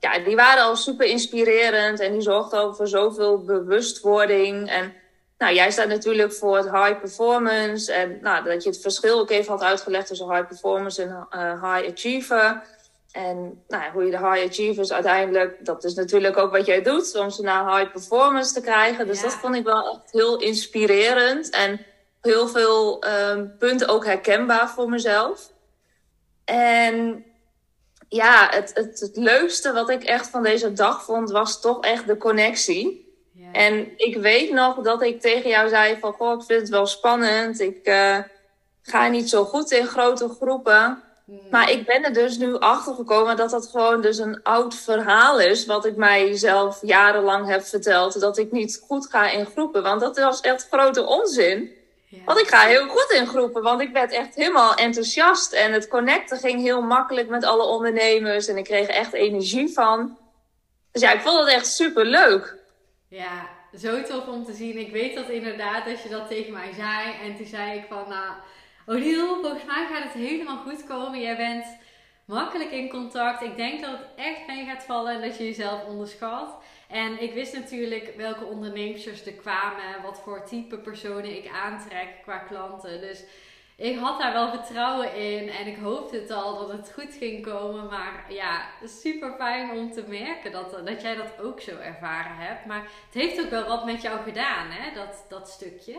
ja, 0.00 0.18
die 0.24 0.36
waren 0.36 0.62
al 0.62 0.76
super 0.76 1.06
inspirerend 1.06 2.00
en 2.00 2.12
die 2.12 2.20
zorgden 2.20 2.60
over 2.60 2.88
zoveel 2.88 3.44
bewustwording. 3.44 4.70
En 4.70 4.94
nou, 5.38 5.54
jij 5.54 5.70
staat 5.70 5.88
natuurlijk 5.88 6.32
voor 6.32 6.56
het 6.56 6.70
high 6.70 7.00
performance. 7.00 7.92
En 7.92 8.18
nou, 8.22 8.44
dat 8.44 8.62
je 8.62 8.68
het 8.68 8.80
verschil 8.80 9.20
ook 9.20 9.30
even 9.30 9.52
had 9.52 9.62
uitgelegd 9.62 10.06
tussen 10.06 10.30
high 10.30 10.46
performance 10.46 11.02
en 11.02 11.50
high 11.50 11.90
achiever. 11.90 12.62
En 13.18 13.62
nou, 13.68 13.92
hoe 13.92 14.04
je 14.04 14.10
de 14.10 14.18
high 14.18 14.46
achievers 14.46 14.92
uiteindelijk, 14.92 15.64
dat 15.64 15.84
is 15.84 15.94
natuurlijk 15.94 16.36
ook 16.36 16.50
wat 16.50 16.66
jij 16.66 16.82
doet, 16.82 17.16
om 17.16 17.30
ze 17.30 17.42
naar 17.42 17.76
high 17.76 17.92
performance 17.92 18.52
te 18.52 18.60
krijgen. 18.60 19.06
Dus 19.06 19.22
dat 19.22 19.32
vond 19.32 19.54
ik 19.54 19.64
wel 19.64 19.88
echt 19.88 20.12
heel 20.12 20.40
inspirerend. 20.40 21.50
En 21.50 21.80
heel 22.20 22.48
veel 22.48 23.04
um, 23.04 23.56
punten 23.58 23.88
ook 23.88 24.04
herkenbaar 24.04 24.70
voor 24.70 24.88
mezelf. 24.88 25.52
En 26.44 27.24
ja, 28.08 28.48
het, 28.50 28.70
het, 28.74 29.00
het 29.00 29.16
leukste 29.16 29.72
wat 29.72 29.90
ik 29.90 30.04
echt 30.04 30.28
van 30.28 30.42
deze 30.42 30.72
dag 30.72 31.04
vond, 31.04 31.30
was 31.30 31.60
toch 31.60 31.80
echt 31.80 32.06
de 32.06 32.16
connectie. 32.16 33.06
En 33.52 33.92
ik 33.96 34.16
weet 34.16 34.52
nog 34.52 34.80
dat 34.80 35.02
ik 35.02 35.20
tegen 35.20 35.50
jou 35.50 35.68
zei 35.68 35.98
van, 36.00 36.12
goh, 36.12 36.40
ik 36.40 36.46
vind 36.46 36.60
het 36.60 36.68
wel 36.68 36.86
spannend. 36.86 37.60
Ik 37.60 37.88
uh, 37.88 38.18
ga 38.82 39.08
niet 39.08 39.28
zo 39.28 39.44
goed 39.44 39.70
in 39.70 39.86
grote 39.86 40.28
groepen. 40.28 41.02
Hmm. 41.28 41.40
Maar 41.50 41.70
ik 41.70 41.86
ben 41.86 42.04
er 42.04 42.12
dus 42.12 42.38
nu 42.38 42.58
achter 42.58 42.94
gekomen 42.94 43.36
dat 43.36 43.50
dat 43.50 43.66
gewoon 43.66 44.00
dus 44.00 44.18
een 44.18 44.42
oud 44.42 44.74
verhaal 44.74 45.40
is. 45.40 45.66
Wat 45.66 45.84
ik 45.84 45.96
mijzelf 45.96 46.78
jarenlang 46.82 47.48
heb 47.48 47.62
verteld. 47.62 48.20
Dat 48.20 48.38
ik 48.38 48.52
niet 48.52 48.84
goed 48.86 49.06
ga 49.10 49.30
in 49.30 49.46
groepen. 49.46 49.82
Want 49.82 50.00
dat 50.00 50.18
was 50.18 50.40
echt 50.40 50.68
grote 50.70 51.06
onzin. 51.06 51.76
Ja. 52.08 52.24
Want 52.24 52.38
ik 52.38 52.48
ga 52.48 52.66
heel 52.66 52.88
goed 52.88 53.10
in 53.10 53.26
groepen. 53.26 53.62
Want 53.62 53.80
ik 53.80 53.92
werd 53.92 54.12
echt 54.12 54.34
helemaal 54.34 54.74
enthousiast. 54.74 55.52
En 55.52 55.72
het 55.72 55.88
connecten 55.88 56.38
ging 56.38 56.60
heel 56.60 56.82
makkelijk 56.82 57.28
met 57.28 57.44
alle 57.44 57.64
ondernemers. 57.64 58.46
En 58.46 58.56
ik 58.56 58.64
kreeg 58.64 58.86
echt 58.86 59.12
energie 59.12 59.72
van. 59.72 60.18
Dus 60.92 61.02
ja, 61.02 61.12
ik 61.12 61.20
vond 61.20 61.38
het 61.38 61.48
echt 61.48 61.66
super 61.66 62.04
leuk. 62.04 62.56
Ja, 63.08 63.48
zo 63.78 64.02
tof 64.02 64.26
om 64.26 64.44
te 64.44 64.52
zien. 64.52 64.78
Ik 64.78 64.92
weet 64.92 65.14
dat 65.14 65.28
inderdaad 65.28 65.84
dat 65.84 66.02
je 66.02 66.08
dat 66.08 66.28
tegen 66.28 66.52
mij 66.52 66.72
zei. 66.76 67.14
En 67.22 67.36
toen 67.36 67.46
zei 67.46 67.78
ik 67.78 67.84
van, 67.88 68.04
nou, 68.08 68.32
Odile, 68.90 69.38
volgens 69.40 69.64
mij 69.64 69.86
gaat 69.86 70.02
het 70.02 70.12
helemaal 70.12 70.56
goed 70.56 70.86
komen. 70.86 71.20
Jij 71.20 71.36
bent 71.36 71.66
makkelijk 72.24 72.70
in 72.70 72.88
contact. 72.88 73.42
Ik 73.42 73.56
denk 73.56 73.80
dat 73.80 73.90
het 73.90 74.08
echt 74.16 74.46
mee 74.46 74.64
gaat 74.64 74.84
vallen 74.84 75.14
en 75.14 75.20
dat 75.20 75.38
je 75.38 75.44
jezelf 75.44 75.84
onderschat. 75.84 76.56
En 76.88 77.22
ik 77.22 77.34
wist 77.34 77.52
natuurlijk 77.52 78.14
welke 78.16 78.44
ondernemers 78.44 79.06
er 79.06 79.32
kwamen, 79.32 80.02
wat 80.02 80.20
voor 80.20 80.44
type 80.44 80.78
personen 80.78 81.36
ik 81.36 81.50
aantrek 81.64 82.08
qua 82.22 82.38
klanten. 82.38 83.00
Dus 83.00 83.22
ik 83.76 83.98
had 83.98 84.20
daar 84.20 84.32
wel 84.32 84.50
vertrouwen 84.50 85.14
in 85.14 85.48
en 85.48 85.66
ik 85.66 85.76
hoopte 85.76 86.16
het 86.16 86.30
al 86.30 86.58
dat 86.58 86.72
het 86.72 86.92
goed 86.92 87.14
ging 87.18 87.42
komen. 87.42 87.86
Maar 87.86 88.24
ja, 88.28 88.68
super 88.84 89.34
fijn 89.38 89.70
om 89.70 89.92
te 89.92 90.04
merken 90.08 90.52
dat, 90.52 90.70
dat 90.84 91.02
jij 91.02 91.16
dat 91.16 91.40
ook 91.40 91.60
zo 91.60 91.76
ervaren 91.76 92.36
hebt. 92.36 92.66
Maar 92.66 92.82
het 92.82 93.22
heeft 93.22 93.40
ook 93.40 93.50
wel 93.50 93.66
wat 93.66 93.84
met 93.84 94.02
jou 94.02 94.22
gedaan, 94.22 94.70
hè, 94.70 94.94
dat, 94.94 95.24
dat 95.28 95.48
stukje. 95.48 95.96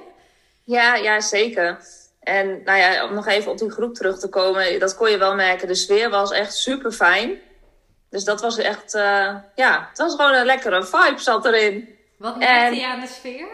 Ja, 0.63 0.95
ja, 0.95 1.19
zeker. 1.19 1.81
En 2.29 2.61
nou 2.63 2.77
ja, 2.77 3.05
om 3.05 3.13
nog 3.13 3.27
even 3.27 3.51
op 3.51 3.57
die 3.57 3.71
groep 3.71 3.95
terug 3.95 4.19
te 4.19 4.29
komen, 4.29 4.79
dat 4.79 4.95
kon 4.95 5.09
je 5.09 5.17
wel 5.17 5.35
merken. 5.35 5.67
De 5.67 5.75
sfeer 5.75 6.09
was 6.09 6.31
echt 6.31 6.53
super 6.53 6.91
fijn. 6.91 7.39
Dus 8.09 8.23
dat 8.23 8.41
was 8.41 8.57
echt, 8.57 8.95
uh, 8.95 9.35
ja, 9.55 9.87
het 9.89 9.97
was 9.97 10.15
gewoon 10.15 10.33
een 10.33 10.45
lekkere 10.45 10.83
vibe 10.83 11.19
zat 11.19 11.45
erin. 11.45 11.97
Wat 12.17 12.37
merkte 12.37 12.75
je 12.75 12.87
aan 12.87 12.99
de 12.99 13.07
sfeer? 13.07 13.47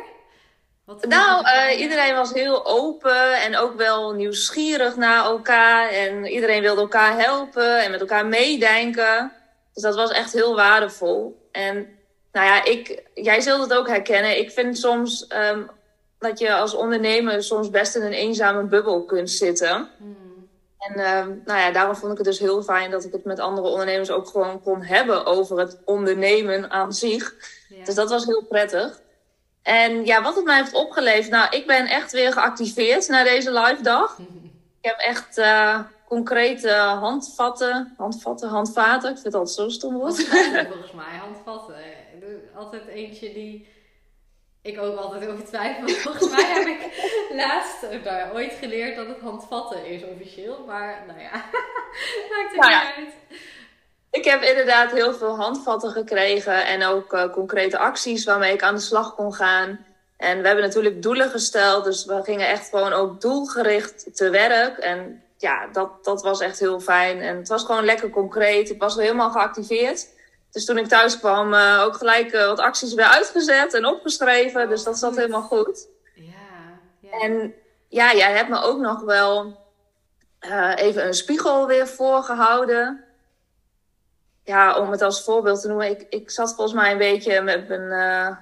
nou, 1.02 1.46
uh, 1.46 1.80
iedereen 1.80 2.16
was 2.16 2.34
heel 2.34 2.66
open 2.66 3.42
en 3.42 3.58
ook 3.58 3.76
wel 3.76 4.12
nieuwsgierig 4.12 4.96
naar 4.96 5.26
elkaar. 5.26 5.90
En 5.90 6.26
iedereen 6.26 6.62
wilde 6.62 6.82
elkaar 6.82 7.20
helpen 7.20 7.84
en 7.84 7.92
met 7.92 8.00
elkaar 8.00 8.26
meedenken. 8.26 9.32
Dus 9.74 9.84
dat 9.84 9.96
was 9.96 10.12
echt 10.12 10.34
heel 10.34 10.56
waardevol. 10.56 11.50
En 11.52 11.88
nou 12.32 12.46
ja, 12.46 12.64
ik, 12.64 13.04
jij 13.14 13.42
zult 13.42 13.62
het 13.62 13.74
ook 13.74 13.88
herkennen. 13.88 14.38
Ik 14.38 14.52
vind 14.52 14.78
soms 14.78 15.28
um, 15.52 15.70
dat 16.20 16.40
je 16.40 16.54
als 16.54 16.74
ondernemer 16.74 17.44
soms 17.44 17.70
best 17.70 17.96
in 17.96 18.02
een 18.02 18.14
eenzame 18.14 18.64
bubbel 18.64 19.04
kunt 19.04 19.30
zitten. 19.30 19.90
Hmm. 19.98 20.26
En 20.78 21.00
um, 21.00 21.42
nou 21.46 21.60
ja, 21.60 21.72
daarom 21.72 21.96
vond 21.96 22.12
ik 22.12 22.18
het 22.18 22.28
dus 22.28 22.40
heel 22.40 22.64
fijn 22.64 22.92
dat 22.92 23.04
ik 23.06 23.12
het 23.12 23.26
met 23.26 23.40
andere 23.40 23.68
ondernemers 23.68 24.12
ook 24.12 24.28
gewoon 24.28 24.62
kon 24.62 24.82
hebben 24.82 25.26
over 25.26 25.60
het 25.60 25.78
ondernemen 25.86 26.70
aan 26.72 26.94
zich. 26.94 27.36
Ja. 27.70 27.86
Dus 27.86 27.96
dat 27.96 28.10
was 28.10 28.26
heel 28.26 28.44
prettig. 28.44 29.02
En 29.62 30.06
ja, 30.06 30.22
wat 30.22 30.36
het 30.36 30.46
mij 30.46 30.58
heeft 30.58 30.74
opgeleverd. 30.74 31.30
Nou, 31.30 31.56
ik 31.56 31.68
ben 31.68 31.88
echt 31.88 32.12
weer 32.12 32.34
geactiveerd 32.34 33.08
na 33.08 33.24
deze 33.24 33.52
live 33.52 33.82
dag. 33.82 34.18
Ik 34.82 34.92
heb 34.92 35.00
echt 35.00 35.38
uh, 35.38 35.80
concrete 36.08 36.70
handvatten, 36.74 37.94
handvatten, 37.98 38.50
handvaten. 38.50 39.10
Ik 39.10 39.16
vind 39.16 39.26
het 39.26 39.36
altijd 39.36 39.56
zo 39.56 39.70
stom 39.70 39.98
woord. 39.98 40.24
volgens 40.24 40.92
mij, 40.92 41.18
handvatten. 41.20 41.76
Altijd 42.56 42.88
eentje 42.88 43.34
die 43.34 43.68
ik 44.66 44.82
ook 44.82 44.98
altijd 44.98 45.30
over 45.30 45.46
twijfel. 45.46 45.88
Volgens 46.12 46.30
mij 46.30 46.46
heb 46.46 46.68
ik 46.68 46.80
laatst 47.36 48.04
nou 48.04 48.34
ooit 48.34 48.54
geleerd 48.60 48.96
dat 48.96 49.08
het 49.08 49.20
handvatten 49.20 49.86
is 49.86 50.04
officieel. 50.04 50.64
Maar 50.68 51.04
nou 51.08 51.20
ja, 51.20 51.32
maakt 52.32 52.52
het 52.52 52.60
nou 52.60 52.72
niet 52.72 52.96
uit. 52.96 53.40
Ik 54.12 54.26
heb 54.26 54.42
inderdaad 54.42 54.92
heel 54.92 55.14
veel 55.14 55.36
handvatten 55.36 55.92
gekregen 55.92 56.66
en 56.66 56.84
ook 56.84 57.14
uh, 57.14 57.32
concrete 57.32 57.78
acties 57.78 58.26
waarmee 58.26 58.54
ik 58.54 58.64
aan 58.64 58.76
de 58.76 58.82
slag 58.82 59.16
kon 59.16 59.34
gaan. 59.34 59.86
En 60.18 60.42
we 60.42 60.48
hebben 60.48 60.66
natuurlijk 60.66 61.02
doelen 61.02 61.30
gesteld, 61.30 61.84
dus 61.84 62.06
we 62.06 62.24
gingen 62.24 62.48
echt 62.48 62.70
gewoon 62.70 62.94
ook 62.94 63.22
doelgericht 63.22 64.16
te 64.16 64.30
werk. 64.30 64.78
En 64.78 65.24
ja, 65.38 65.68
dat, 65.72 66.04
dat 66.04 66.22
was 66.22 66.40
echt 66.40 66.60
heel 66.60 66.80
fijn. 66.80 67.22
En 67.22 67.38
het 67.38 67.48
was 67.48 67.64
gewoon 67.64 67.86
lekker 67.86 68.10
concreet. 68.10 68.70
Ik 68.70 68.82
was 68.82 68.96
helemaal 68.96 69.32
geactiveerd. 69.32 70.08
Dus 70.56 70.66
toen 70.66 70.78
ik 70.78 70.88
thuis 70.88 71.20
kwam, 71.20 71.54
uh, 71.54 71.82
ook 71.86 71.96
gelijk 71.96 72.34
uh, 72.34 72.46
wat 72.46 72.60
acties 72.60 72.94
weer 72.94 73.06
uitgezet 73.06 73.74
en 73.74 73.86
opgeschreven. 73.86 74.70
Dus 74.70 74.84
dat 74.84 74.98
zat 74.98 75.16
helemaal 75.16 75.42
goed. 75.42 75.88
Ja, 76.14 76.34
ja. 77.00 77.20
En 77.20 77.54
ja, 77.88 78.14
jij 78.14 78.32
hebt 78.32 78.50
me 78.50 78.62
ook 78.62 78.80
nog 78.80 79.02
wel 79.02 79.58
uh, 80.42 80.74
even 80.76 81.06
een 81.08 81.14
spiegel 81.14 81.68
weer 81.68 81.88
voorgehouden. 81.88 83.04
Ja, 84.44 84.80
om 84.80 84.92
het 84.92 85.02
als 85.02 85.24
voorbeeld 85.24 85.62
te 85.62 85.68
noemen. 85.68 85.90
Ik, 85.90 86.06
ik 86.10 86.32
zat 86.32 86.56
volgens 86.56 86.74
mij 86.74 86.92
een 86.92 86.98
beetje 86.98 87.42
met 87.42 87.68
mijn. 87.68 88.40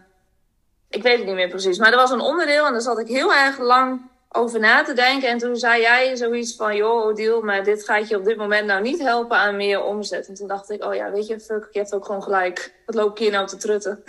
Ik 0.89 1.03
weet 1.03 1.17
het 1.17 1.25
niet 1.25 1.36
meer 1.36 1.50
precies. 1.50 1.77
Maar 1.77 1.91
er 1.91 1.98
was 1.98 2.12
een 2.12 2.20
onderdeel 2.20 2.65
en 2.65 2.72
daar 2.72 2.82
zat 2.82 3.00
ik 3.00 3.08
heel 3.08 3.34
erg 3.34 3.60
lang 3.60 4.01
over 4.36 4.60
na 4.60 4.84
te 4.84 4.94
denken. 4.94 5.30
En 5.30 5.38
toen 5.38 5.56
zei 5.56 5.82
jij 5.82 6.16
zoiets 6.16 6.56
van: 6.56 6.75
joh, 6.75 7.06
Odile, 7.06 7.42
maar 7.42 7.63
dit 7.63 7.86
gaat 7.86 8.10
je 8.10 8.18
op 8.18 8.25
dit 8.25 8.38
moment 8.38 8.68
nou 8.68 8.82
niet 8.82 9.00
helpen 9.00 9.38
aan 9.38 9.56
meer 9.56 9.84
omzet. 9.84 10.28
En 10.28 10.34
toen 10.34 10.48
dacht 10.48 10.70
ik: 10.70 10.84
oh 10.84 10.96
ja, 10.96 11.12
weet 11.12 11.28
je, 11.28 11.40
fuck, 11.40 11.68
je 11.72 11.80
hebt 11.80 11.94
ook 11.94 12.06
gewoon 12.06 12.24
gelijk. 12.24 12.74
Wat 12.86 12.96
loop 12.96 13.12
ik 13.12 13.18
hier 13.18 13.32
nou 13.32 13.48
te 13.48 13.58
trutten? 13.58 14.04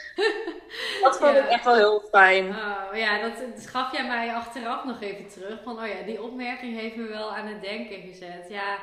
dat 1.02 1.18
vond 1.18 1.36
ik 1.36 1.46
echt 1.48 1.64
wel 1.64 1.74
heel 1.74 2.02
fijn. 2.10 2.48
Oh 2.48 2.96
ja, 2.96 3.20
dat, 3.20 3.32
gaf 3.66 3.92
jij 3.92 4.06
mij 4.06 4.34
achteraf 4.34 4.84
nog 4.84 5.00
even 5.00 5.28
terug. 5.28 5.62
Van 5.64 5.78
oh 5.78 5.86
ja, 5.86 6.06
die 6.06 6.22
opmerking 6.22 6.78
heeft 6.78 6.96
me 6.96 7.06
wel 7.06 7.34
aan 7.34 7.46
het 7.46 7.62
denken 7.62 8.00
gezet. 8.00 8.46
Ja. 8.48 8.78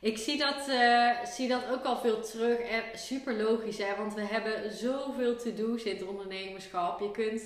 Ik 0.00 0.18
zie 0.18 0.38
dat, 0.38 0.68
uh, 0.68 1.10
zie 1.24 1.48
dat 1.48 1.62
ook 1.72 1.84
al 1.84 1.96
veel 1.96 2.20
terug. 2.22 2.58
En 2.58 2.82
super 2.94 3.34
logisch, 3.34 3.78
hè? 3.78 3.96
want 3.98 4.14
we 4.14 4.20
hebben 4.20 4.72
zoveel 4.72 5.36
to-do's 5.36 5.82
in 5.82 5.96
het 5.96 6.06
ondernemerschap. 6.06 7.00
Je 7.00 7.10
kunt 7.10 7.42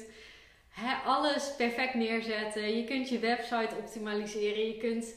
alles 1.05 1.55
perfect 1.57 1.95
neerzetten. 1.95 2.77
Je 2.77 2.85
kunt 2.85 3.09
je 3.09 3.19
website 3.19 3.77
optimaliseren. 3.79 4.67
Je 4.67 4.77
kunt 4.77 5.15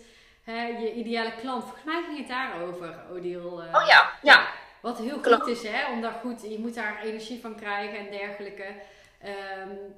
je 0.79 0.93
ideale 0.93 1.33
klant. 1.35 1.63
Volgens 1.63 1.83
mij 1.83 2.03
ging 2.05 2.17
het 2.17 2.27
daarover, 2.27 2.95
Odile. 3.11 3.39
Uh, 3.39 3.75
oh 3.75 3.87
ja, 3.87 4.11
ja. 4.21 4.47
Wat 4.81 4.97
heel 4.97 5.23
goed 5.23 5.47
is, 5.47 5.63
hè? 5.63 5.91
Omdat 5.91 6.13
goed, 6.21 6.41
je 6.41 6.59
moet 6.59 6.75
daar 6.75 7.03
energie 7.03 7.41
van 7.41 7.55
krijgen 7.55 7.97
en 7.97 8.11
dergelijke. 8.11 8.65
Um, 9.63 9.95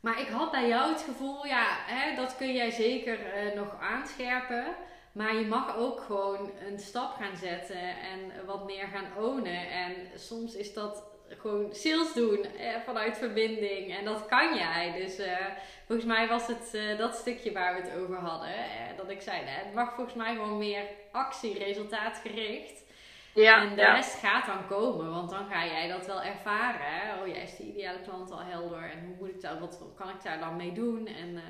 maar 0.00 0.20
ik 0.20 0.28
had 0.28 0.50
bij 0.50 0.68
jou 0.68 0.92
het 0.92 1.02
gevoel, 1.02 1.46
ja, 1.46 1.66
hè, 1.86 2.16
dat 2.16 2.36
kun 2.36 2.52
jij 2.52 2.70
zeker 2.70 3.18
uh, 3.18 3.54
nog 3.54 3.80
aanscherpen. 3.80 4.64
Maar 5.12 5.34
je 5.34 5.46
mag 5.46 5.76
ook 5.76 6.00
gewoon 6.00 6.50
een 6.66 6.78
stap 6.78 7.14
gaan 7.14 7.36
zetten 7.36 7.80
en 7.80 8.46
wat 8.46 8.64
meer 8.64 8.86
gaan 8.86 9.24
ownen. 9.24 9.70
En 9.70 9.94
soms 10.14 10.54
is 10.54 10.72
dat 10.72 11.02
gewoon 11.28 11.74
sales 11.74 12.12
doen 12.12 12.44
eh, 12.44 12.80
vanuit 12.84 13.18
verbinding. 13.18 13.96
En 13.96 14.04
dat 14.04 14.26
kan 14.26 14.56
jij. 14.56 14.92
Dus 15.00 15.18
uh, 15.20 15.46
volgens 15.86 16.08
mij 16.08 16.28
was 16.28 16.46
het 16.46 16.70
uh, 16.74 16.98
dat 16.98 17.14
stukje 17.14 17.52
waar 17.52 17.74
we 17.74 17.88
het 17.88 17.98
over 18.00 18.16
hadden. 18.16 18.50
dat 18.96 19.10
ik 19.10 19.20
zei, 19.20 19.42
het 19.44 19.74
mag 19.74 19.94
volgens 19.94 20.16
mij 20.16 20.34
gewoon 20.34 20.58
meer 20.58 20.82
actie, 21.12 21.58
resultaatgericht. 21.58 22.86
Ja, 23.34 23.62
en 23.62 23.74
de 23.74 23.84
rest 23.84 24.18
gaat 24.18 24.46
dan 24.46 24.66
komen, 24.66 25.10
want 25.10 25.30
dan 25.30 25.46
ga 25.46 25.66
jij 25.66 25.88
dat 25.88 26.06
wel 26.06 26.22
ervaren. 26.22 26.80
Hè? 26.80 27.20
Oh, 27.20 27.26
jij 27.26 27.42
is 27.42 27.56
de 27.56 27.64
ideale 27.64 28.00
klant 28.00 28.30
al 28.30 28.42
helder. 28.42 28.90
En 28.90 29.04
hoe 29.06 29.16
moet 29.18 29.28
ik 29.28 29.40
dat, 29.40 29.58
wat 29.58 29.82
kan 29.96 30.08
ik 30.08 30.22
daar 30.22 30.38
dan 30.38 30.56
mee 30.56 30.72
doen? 30.72 31.06
En 31.06 31.28
uh, 31.28 31.42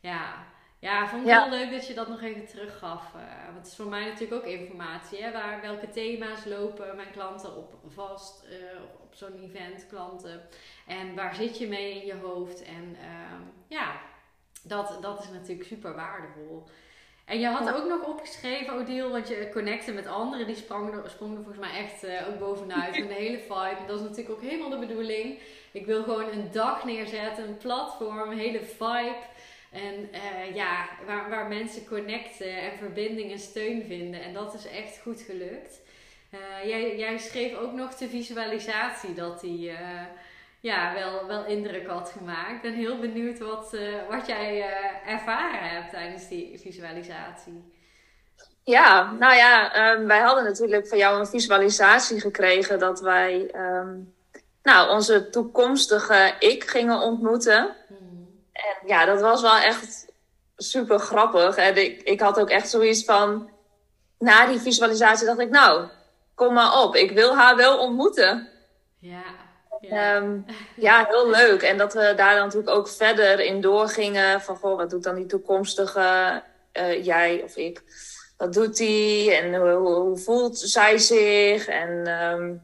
ja, 0.00 0.46
ja, 0.84 1.08
vond 1.08 1.26
ik 1.26 1.32
heel 1.32 1.48
leuk 1.48 1.70
dat 1.70 1.86
je 1.86 1.94
dat 1.94 2.08
nog 2.08 2.22
even 2.22 2.46
teruggaf. 2.46 3.02
Uh, 3.16 3.44
want 3.44 3.56
het 3.56 3.66
is 3.66 3.76
voor 3.76 3.86
mij 3.86 4.04
natuurlijk 4.04 4.42
ook 4.42 4.50
informatie. 4.50 5.22
Hè? 5.22 5.32
Waar, 5.32 5.60
welke 5.60 5.88
thema's 5.88 6.44
lopen 6.44 6.96
mijn 6.96 7.10
klanten 7.12 7.56
op 7.56 7.74
vast 7.88 8.44
uh, 8.50 8.80
op 9.02 9.14
zo'n 9.14 9.42
event, 9.42 9.86
klanten. 9.86 10.42
En 10.86 11.14
waar 11.14 11.34
zit 11.34 11.58
je 11.58 11.68
mee 11.68 12.00
in 12.00 12.06
je 12.06 12.14
hoofd? 12.14 12.62
En 12.62 12.96
uh, 13.00 13.40
ja, 13.68 14.00
dat, 14.62 14.98
dat 15.00 15.22
is 15.22 15.30
natuurlijk 15.30 15.68
super 15.68 15.94
waardevol. 15.94 16.68
En 17.24 17.40
je 17.40 17.46
had 17.46 17.74
ook 17.74 17.88
nog 17.88 18.06
opgeschreven, 18.06 18.74
Odile, 18.74 19.08
want 19.08 19.28
je 19.28 19.50
connecte 19.52 19.92
met 19.92 20.06
anderen. 20.06 20.46
Die 20.46 20.56
sprongen 20.56 20.92
er, 20.92 21.10
sprong 21.10 21.36
er 21.36 21.42
volgens 21.42 21.66
mij 21.66 21.78
echt 21.78 22.04
uh, 22.04 22.28
ook 22.28 22.38
bovenuit. 22.38 22.96
En 23.00 23.08
de 23.08 23.14
hele 23.14 23.38
vibe. 23.38 23.76
En 23.80 23.86
dat 23.86 24.00
is 24.00 24.06
natuurlijk 24.08 24.34
ook 24.34 24.42
helemaal 24.42 24.70
de 24.70 24.86
bedoeling. 24.86 25.38
Ik 25.72 25.86
wil 25.86 26.02
gewoon 26.02 26.28
een 26.32 26.50
dag 26.52 26.84
neerzetten, 26.84 27.48
een 27.48 27.56
platform, 27.56 28.30
een 28.30 28.38
hele 28.38 28.62
vibe. 28.62 29.16
En 29.74 30.08
uh, 30.12 30.54
ja, 30.54 30.88
waar, 31.06 31.30
waar 31.30 31.48
mensen 31.48 31.86
connecten 31.86 32.60
en 32.60 32.78
verbinding 32.78 33.32
en 33.32 33.38
steun 33.38 33.84
vinden. 33.86 34.22
En 34.22 34.32
dat 34.32 34.54
is 34.54 34.66
echt 34.66 35.00
goed 35.02 35.20
gelukt. 35.20 35.80
Uh, 36.34 36.68
jij, 36.68 36.96
jij 36.96 37.18
schreef 37.18 37.56
ook 37.56 37.72
nog 37.72 37.94
de 37.94 38.08
visualisatie 38.08 39.14
dat 39.14 39.40
die 39.40 39.72
ja, 40.60 40.94
wel, 40.94 41.26
wel 41.26 41.44
indruk 41.44 41.86
had 41.86 42.14
gemaakt. 42.18 42.54
Ik 42.54 42.62
ben 42.62 42.74
heel 42.74 42.98
benieuwd 42.98 43.38
wat, 43.38 43.76
wat 44.10 44.26
jij 44.26 44.64
ervaren 45.06 45.68
hebt 45.68 45.90
tijdens 45.90 46.28
die 46.28 46.58
visualisatie. 46.58 47.72
Ja, 48.64 49.12
nou 49.12 49.34
ja, 49.34 49.92
um, 49.92 50.06
wij 50.06 50.20
hadden 50.20 50.44
natuurlijk 50.44 50.88
van 50.88 50.98
jou 50.98 51.18
een 51.18 51.26
visualisatie 51.26 52.20
gekregen 52.20 52.78
dat 52.78 53.00
wij 53.00 53.50
um, 53.54 54.14
nou, 54.62 54.90
onze 54.90 55.30
toekomstige 55.30 56.34
ik 56.38 56.64
gingen 56.64 57.00
ontmoeten. 57.00 57.76
Hmm. 57.88 58.13
En 58.64 58.86
ja, 58.86 59.04
dat 59.04 59.20
was 59.20 59.42
wel 59.42 59.56
echt 59.56 60.06
super 60.56 60.98
grappig. 60.98 61.56
En 61.56 61.76
ik, 61.76 62.02
ik 62.02 62.20
had 62.20 62.40
ook 62.40 62.50
echt 62.50 62.68
zoiets 62.68 63.04
van, 63.04 63.50
na 64.18 64.46
die 64.46 64.60
visualisatie 64.60 65.26
dacht 65.26 65.38
ik, 65.38 65.50
nou, 65.50 65.88
kom 66.34 66.54
maar 66.54 66.82
op, 66.82 66.96
ik 66.96 67.10
wil 67.10 67.36
haar 67.36 67.56
wel 67.56 67.78
ontmoeten. 67.78 68.48
Ja. 68.98 69.22
Ja. 69.80 70.16
Ehm, 70.16 70.38
ja, 70.76 71.06
heel 71.08 71.30
leuk. 71.30 71.62
En 71.62 71.78
dat 71.78 71.94
we 71.94 72.12
daar 72.16 72.34
dan 72.34 72.44
natuurlijk 72.44 72.76
ook 72.76 72.88
verder 72.88 73.40
in 73.40 73.60
doorgingen. 73.60 74.40
Van, 74.40 74.56
goh, 74.56 74.76
wat 74.76 74.90
doet 74.90 75.02
dan 75.02 75.14
die 75.14 75.26
toekomstige 75.26 76.42
uh, 76.72 77.04
jij 77.04 77.42
of 77.44 77.56
ik? 77.56 77.82
Wat 78.36 78.52
doet 78.52 78.76
die? 78.76 79.34
En 79.34 79.54
hoe, 79.54 79.70
hoe 79.70 80.18
voelt 80.18 80.58
zij 80.58 80.98
zich? 80.98 81.66
En 81.66 82.08
um, 82.32 82.62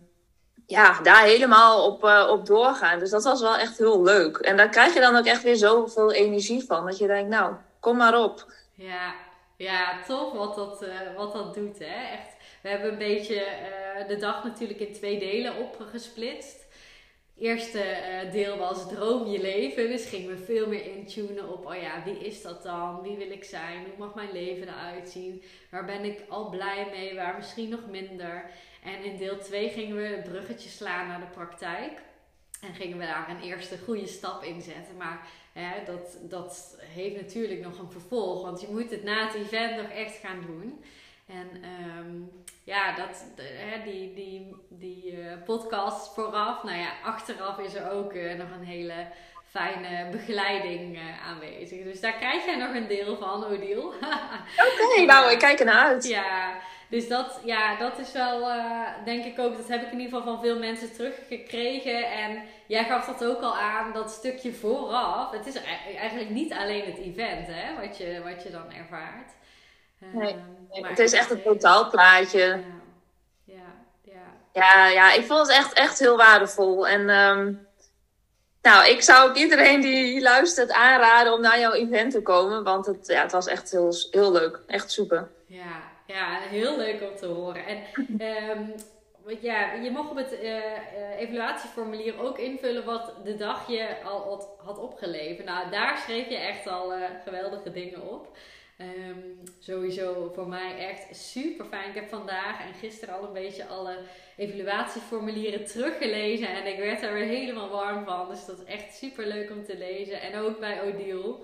ja, 0.71 1.01
daar 1.03 1.25
helemaal 1.25 1.87
op, 1.87 2.05
uh, 2.05 2.29
op 2.31 2.47
doorgaan. 2.47 2.99
Dus 2.99 3.11
dat 3.11 3.25
was 3.25 3.41
wel 3.41 3.57
echt 3.57 3.79
heel 3.79 4.03
leuk. 4.03 4.37
En 4.37 4.57
daar 4.57 4.69
krijg 4.69 4.95
je 4.95 5.01
dan 5.01 5.17
ook 5.17 5.27
echt 5.27 5.43
weer 5.43 5.57
zoveel 5.57 6.13
energie 6.13 6.65
van. 6.65 6.87
Dat 6.87 6.99
je 6.99 7.07
denkt, 7.07 7.31
nou, 7.31 7.55
kom 7.81 7.97
maar 7.97 8.23
op. 8.23 8.53
Ja, 8.75 9.15
ja 9.57 10.03
tof 10.07 10.33
wat 10.33 10.55
dat, 10.55 10.83
uh, 10.83 10.89
wat 11.17 11.33
dat 11.33 11.55
doet. 11.55 11.79
Hè? 11.79 12.13
Echt, 12.13 12.37
we 12.63 12.69
hebben 12.69 12.91
een 12.93 12.99
beetje 12.99 13.45
de 14.09 14.17
dag 14.17 14.45
natuurlijk 14.45 14.81
in 14.81 14.93
twee 14.93 15.19
delen 15.19 15.57
opgesplitst 15.57 16.69
eerste 17.39 17.83
deel 18.33 18.57
was 18.57 18.89
droom 18.89 19.27
je 19.27 19.41
leven. 19.41 19.89
Dus 19.89 20.07
gingen 20.07 20.29
we 20.29 20.45
veel 20.45 20.67
meer 20.67 20.87
intunen 20.97 21.53
op, 21.53 21.67
oh 21.67 21.75
ja, 21.75 22.03
wie 22.05 22.19
is 22.19 22.43
dat 22.43 22.63
dan? 22.63 23.03
Wie 23.03 23.17
wil 23.17 23.31
ik 23.31 23.45
zijn? 23.45 23.85
Hoe 23.85 24.07
mag 24.07 24.15
mijn 24.15 24.33
leven 24.33 24.69
eruit 24.69 25.09
zien? 25.09 25.43
Waar 25.71 25.85
ben 25.85 26.05
ik 26.05 26.21
al 26.29 26.49
blij 26.49 26.87
mee? 26.91 27.15
Waar 27.15 27.35
misschien 27.37 27.69
nog 27.69 27.87
minder? 27.91 28.51
En 28.83 29.05
in 29.05 29.17
deel 29.17 29.39
2 29.39 29.69
gingen 29.69 29.97
we 29.97 30.17
een 30.17 30.23
bruggetje 30.23 30.69
slaan 30.69 31.09
naar 31.09 31.21
de 31.21 31.27
praktijk. 31.27 31.93
En 32.61 32.75
gingen 32.75 32.99
we 32.99 33.05
daar 33.05 33.29
een 33.29 33.41
eerste 33.41 33.79
goede 33.85 34.07
stap 34.07 34.43
in 34.43 34.61
zetten. 34.61 34.97
Maar 34.97 35.27
hè, 35.53 35.85
dat, 35.85 36.19
dat 36.21 36.79
heeft 36.81 37.17
natuurlijk 37.17 37.61
nog 37.61 37.79
een 37.79 37.91
vervolg. 37.91 38.43
Want 38.43 38.61
je 38.61 38.69
moet 38.71 38.91
het 38.91 39.03
na 39.03 39.27
het 39.27 39.35
event 39.35 39.77
nog 39.77 39.91
echt 39.91 40.17
gaan 40.17 40.41
doen. 40.47 40.85
En 41.27 41.65
um, 41.99 42.31
ja, 42.65 42.95
dat, 42.95 43.25
hè, 43.37 43.83
die, 43.83 44.15
die, 44.15 44.57
die 44.69 45.13
uh, 45.13 45.33
podcast 45.45 46.15
vooraf. 46.15 46.63
Nou 46.63 46.79
ja, 46.79 46.93
achteraf 47.05 47.59
is 47.59 47.75
er 47.75 47.91
ook 47.91 48.13
uh, 48.13 48.35
nog 48.35 48.51
een 48.51 48.65
hele 48.65 49.07
fijne 49.51 50.11
begeleiding 50.11 50.97
uh, 50.97 51.27
aanwezig. 51.27 51.85
Dus 51.85 52.01
daar 52.01 52.13
krijg 52.13 52.45
jij 52.45 52.57
nog 52.57 52.75
een 52.75 52.87
deel 52.87 53.17
van, 53.17 53.45
Odile. 53.45 53.83
Oké, 53.85 54.83
okay, 54.85 55.05
nou, 55.05 55.33
ik 55.33 55.39
kijk 55.39 55.59
ernaar 55.59 55.87
uit. 55.87 56.09
Ja, 56.09 56.61
dus 56.91 57.09
dat, 57.09 57.41
ja, 57.45 57.77
dat 57.77 57.99
is 57.99 58.13
wel, 58.13 58.49
denk 59.05 59.25
ik 59.25 59.39
ook, 59.39 59.57
dat 59.57 59.69
heb 59.69 59.83
ik 59.83 59.93
in 59.93 60.01
ieder 60.01 60.19
geval 60.19 60.35
van 60.35 60.43
veel 60.43 60.59
mensen 60.59 60.93
teruggekregen. 60.93 62.11
En 62.11 62.43
jij 62.67 62.85
gaf 62.85 63.07
dat 63.07 63.25
ook 63.25 63.41
al 63.41 63.57
aan, 63.57 63.93
dat 63.93 64.11
stukje 64.11 64.53
vooraf. 64.53 65.31
Het 65.31 65.47
is 65.47 65.55
e-, 65.55 65.97
eigenlijk 65.97 66.31
niet 66.31 66.53
alleen 66.53 66.85
het 66.85 66.99
event, 66.99 67.47
hè, 67.47 67.87
wat 67.87 67.97
je, 67.99 68.21
wat 68.25 68.43
je 68.43 68.51
dan 68.51 68.73
ervaart. 68.73 69.31
Nee, 69.99 70.37
ehm, 70.71 70.85
het 70.85 70.99
is 70.99 71.13
echt 71.13 71.31
een 71.31 71.43
totaalplaatje. 71.43 72.39
Ja, 72.39 72.63
ja, 73.45 73.73
ja. 74.03 74.23
Ja, 74.53 74.87
ja, 74.87 75.13
ik 75.13 75.25
vond 75.25 75.41
het 75.41 75.57
echt, 75.57 75.73
echt 75.73 75.99
heel 75.99 76.17
waardevol. 76.17 76.89
En 76.89 77.09
um, 77.09 77.69
nou, 78.63 78.89
ik 78.89 79.03
zou 79.03 79.29
ook 79.29 79.37
iedereen 79.37 79.81
die 79.81 80.23
luistert 80.23 80.73
aanraden 80.73 81.33
om 81.33 81.41
naar 81.41 81.59
jouw 81.59 81.73
event 81.73 82.13
te 82.13 82.23
komen. 82.23 82.63
Want 82.63 82.87
het, 82.87 83.07
ja, 83.07 83.23
het 83.23 83.33
was 83.33 83.47
echt 83.47 83.71
heel, 83.71 83.95
heel 84.11 84.33
leuk. 84.33 84.61
Echt 84.67 84.91
super. 84.91 85.31
Ja, 85.47 85.90
ja, 86.13 86.41
heel 86.41 86.77
leuk 86.77 87.03
om 87.11 87.17
te 87.17 87.27
horen. 87.27 87.67
En 87.67 87.79
um, 88.59 88.75
ja, 89.41 89.73
je 89.73 89.91
mocht 89.91 90.11
op 90.11 90.17
het 90.17 90.33
uh, 90.43 91.19
evaluatieformulier 91.19 92.21
ook 92.21 92.39
invullen 92.39 92.85
wat 92.85 93.15
de 93.25 93.37
dag 93.37 93.71
je 93.71 94.03
al 94.05 94.55
had 94.57 94.79
opgeleverd. 94.79 95.47
Nou, 95.47 95.71
daar 95.71 95.99
schreef 95.99 96.29
je 96.29 96.37
echt 96.37 96.67
al 96.67 96.97
uh, 96.97 97.05
geweldige 97.25 97.71
dingen 97.71 98.09
op. 98.09 98.37
Um, 99.07 99.39
sowieso 99.59 100.31
voor 100.35 100.49
mij 100.49 100.89
echt 100.89 101.17
super 101.17 101.65
fijn. 101.65 101.89
Ik 101.89 101.95
heb 101.95 102.09
vandaag 102.09 102.61
en 102.61 102.75
gisteren 102.75 103.15
al 103.15 103.27
een 103.27 103.33
beetje 103.33 103.67
alle 103.67 103.99
evaluatieformulieren 104.37 105.65
teruggelezen. 105.65 106.49
En 106.49 106.67
ik 106.67 106.79
werd 106.79 107.03
er 107.03 107.13
weer 107.13 107.27
helemaal 107.27 107.69
warm 107.69 108.05
van. 108.05 108.29
Dus 108.29 108.47
dat 108.47 108.59
is 108.59 108.65
echt 108.65 108.95
super 108.95 109.27
leuk 109.27 109.51
om 109.51 109.65
te 109.65 109.77
lezen. 109.77 110.21
En 110.21 110.39
ook 110.39 110.59
bij 110.59 110.83
Odile. 110.83 111.37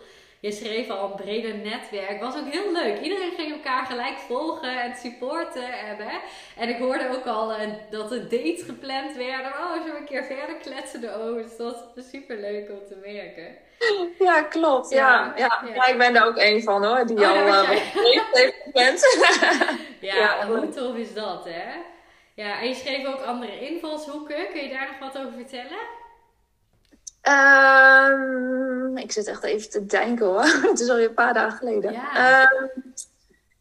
Je 0.46 0.52
schreef 0.52 0.90
al 0.90 1.04
een 1.04 1.24
breder 1.24 1.54
netwerk. 1.54 2.20
Was 2.20 2.36
ook 2.36 2.52
heel 2.52 2.72
leuk. 2.72 3.00
Iedereen 3.00 3.32
ging 3.36 3.52
elkaar 3.52 3.86
gelijk 3.86 4.18
volgen 4.18 4.82
en 4.82 4.96
supporten. 4.96 5.72
En, 5.72 5.96
hè? 5.96 6.18
en 6.56 6.68
ik 6.68 6.78
hoorde 6.78 7.08
ook 7.16 7.26
al 7.26 7.50
uh, 7.52 7.58
dat 7.90 8.12
er 8.12 8.28
dates 8.28 8.62
gepland 8.62 9.16
werden. 9.16 9.50
Oh, 9.50 9.72
zullen 9.72 9.92
we 9.92 9.98
een 9.98 10.04
keer 10.04 10.24
verder 10.24 10.56
kletsen 10.56 11.14
over. 11.14 11.42
Dus 11.42 11.56
dat 11.56 11.92
was 11.94 12.08
super 12.10 12.36
leuk 12.36 12.70
om 12.70 12.86
te 12.88 12.96
merken. 13.02 13.56
Ja, 14.18 14.42
klopt. 14.42 14.90
Ja, 14.90 15.34
ja, 15.36 15.62
ja. 15.74 15.86
ik 15.86 15.98
ben 15.98 16.16
er 16.16 16.26
ook 16.26 16.36
een 16.38 16.62
van 16.62 16.84
hoor, 16.84 17.06
die 17.06 17.16
oh, 17.16 17.30
al 17.30 17.46
uh, 17.46 17.68
heeft 18.32 18.56
gepland. 18.64 19.00
ja, 20.00 20.16
ja, 20.16 20.46
hoe 20.46 20.68
tof 20.68 20.96
is 20.96 21.14
dat, 21.14 21.44
hè? 21.44 21.72
Ja, 22.34 22.60
en 22.60 22.68
je 22.68 22.74
schreef 22.74 23.06
ook 23.06 23.20
andere 23.20 23.60
invalshoeken. 23.60 24.46
Kun 24.52 24.62
je 24.62 24.68
daar 24.68 24.88
nog 24.88 25.12
wat 25.12 25.22
over 25.22 25.32
vertellen? 25.32 26.04
Um, 27.28 28.96
ik 28.96 29.12
zit 29.12 29.26
echt 29.26 29.42
even 29.42 29.70
te 29.70 29.86
denken 29.86 30.26
hoor. 30.26 30.44
Het 30.70 30.80
is 30.80 30.88
alweer 30.88 31.08
een 31.08 31.14
paar 31.14 31.34
dagen 31.34 31.58
geleden. 31.58 31.92
Ja. 31.92 32.42
Um, 32.42 32.70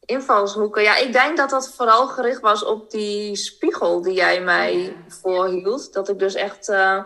invalshoeken. 0.06 0.82
Ja, 0.82 0.97
ik 0.97 1.13
denk 1.13 1.38
dat 1.38 1.49
dat 1.49 1.75
vooral 1.75 2.08
gericht 2.08 2.41
was 2.41 2.65
op 2.65 2.91
die 2.91 3.36
spiegel 3.36 4.01
die 4.01 4.13
jij 4.13 4.41
mij 4.41 4.78
ja. 4.78 4.91
voorhield. 5.08 5.93
Dat 5.93 6.10
ik 6.10 6.19
dus 6.19 6.36
echt 6.36 6.69
uh, 6.69 7.04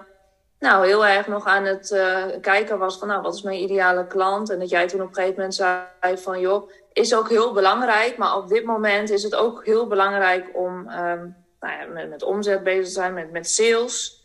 nou, 0.59 0.85
heel 0.85 1.05
erg 1.05 1.27
nog 1.27 1.45
aan 1.45 1.65
het 1.65 1.91
uh, 1.91 2.23
kijken 2.41 2.77
was 2.77 2.97
van 2.97 3.07
nou, 3.07 3.21
wat 3.21 3.33
is 3.33 3.41
mijn 3.41 3.61
ideale 3.61 4.07
klant? 4.07 4.49
En 4.49 4.59
dat 4.59 4.69
jij 4.69 4.87
toen 4.87 5.01
op 5.01 5.07
een 5.07 5.13
gegeven 5.13 5.35
moment 5.35 5.55
zei 5.55 6.17
van 6.17 6.39
joh, 6.39 6.69
is 6.93 7.15
ook 7.15 7.29
heel 7.29 7.53
belangrijk. 7.53 8.17
Maar 8.17 8.37
op 8.37 8.47
dit 8.47 8.65
moment 8.65 9.09
is 9.09 9.23
het 9.23 9.35
ook 9.35 9.65
heel 9.65 9.87
belangrijk 9.87 10.49
om 10.53 10.77
um, 10.77 11.35
nou 11.59 11.79
ja, 11.79 11.85
met, 11.93 12.09
met 12.09 12.23
omzet 12.23 12.63
bezig 12.63 12.85
te 12.85 12.91
zijn, 12.91 13.13
met, 13.13 13.31
met 13.31 13.49
sales. 13.49 14.18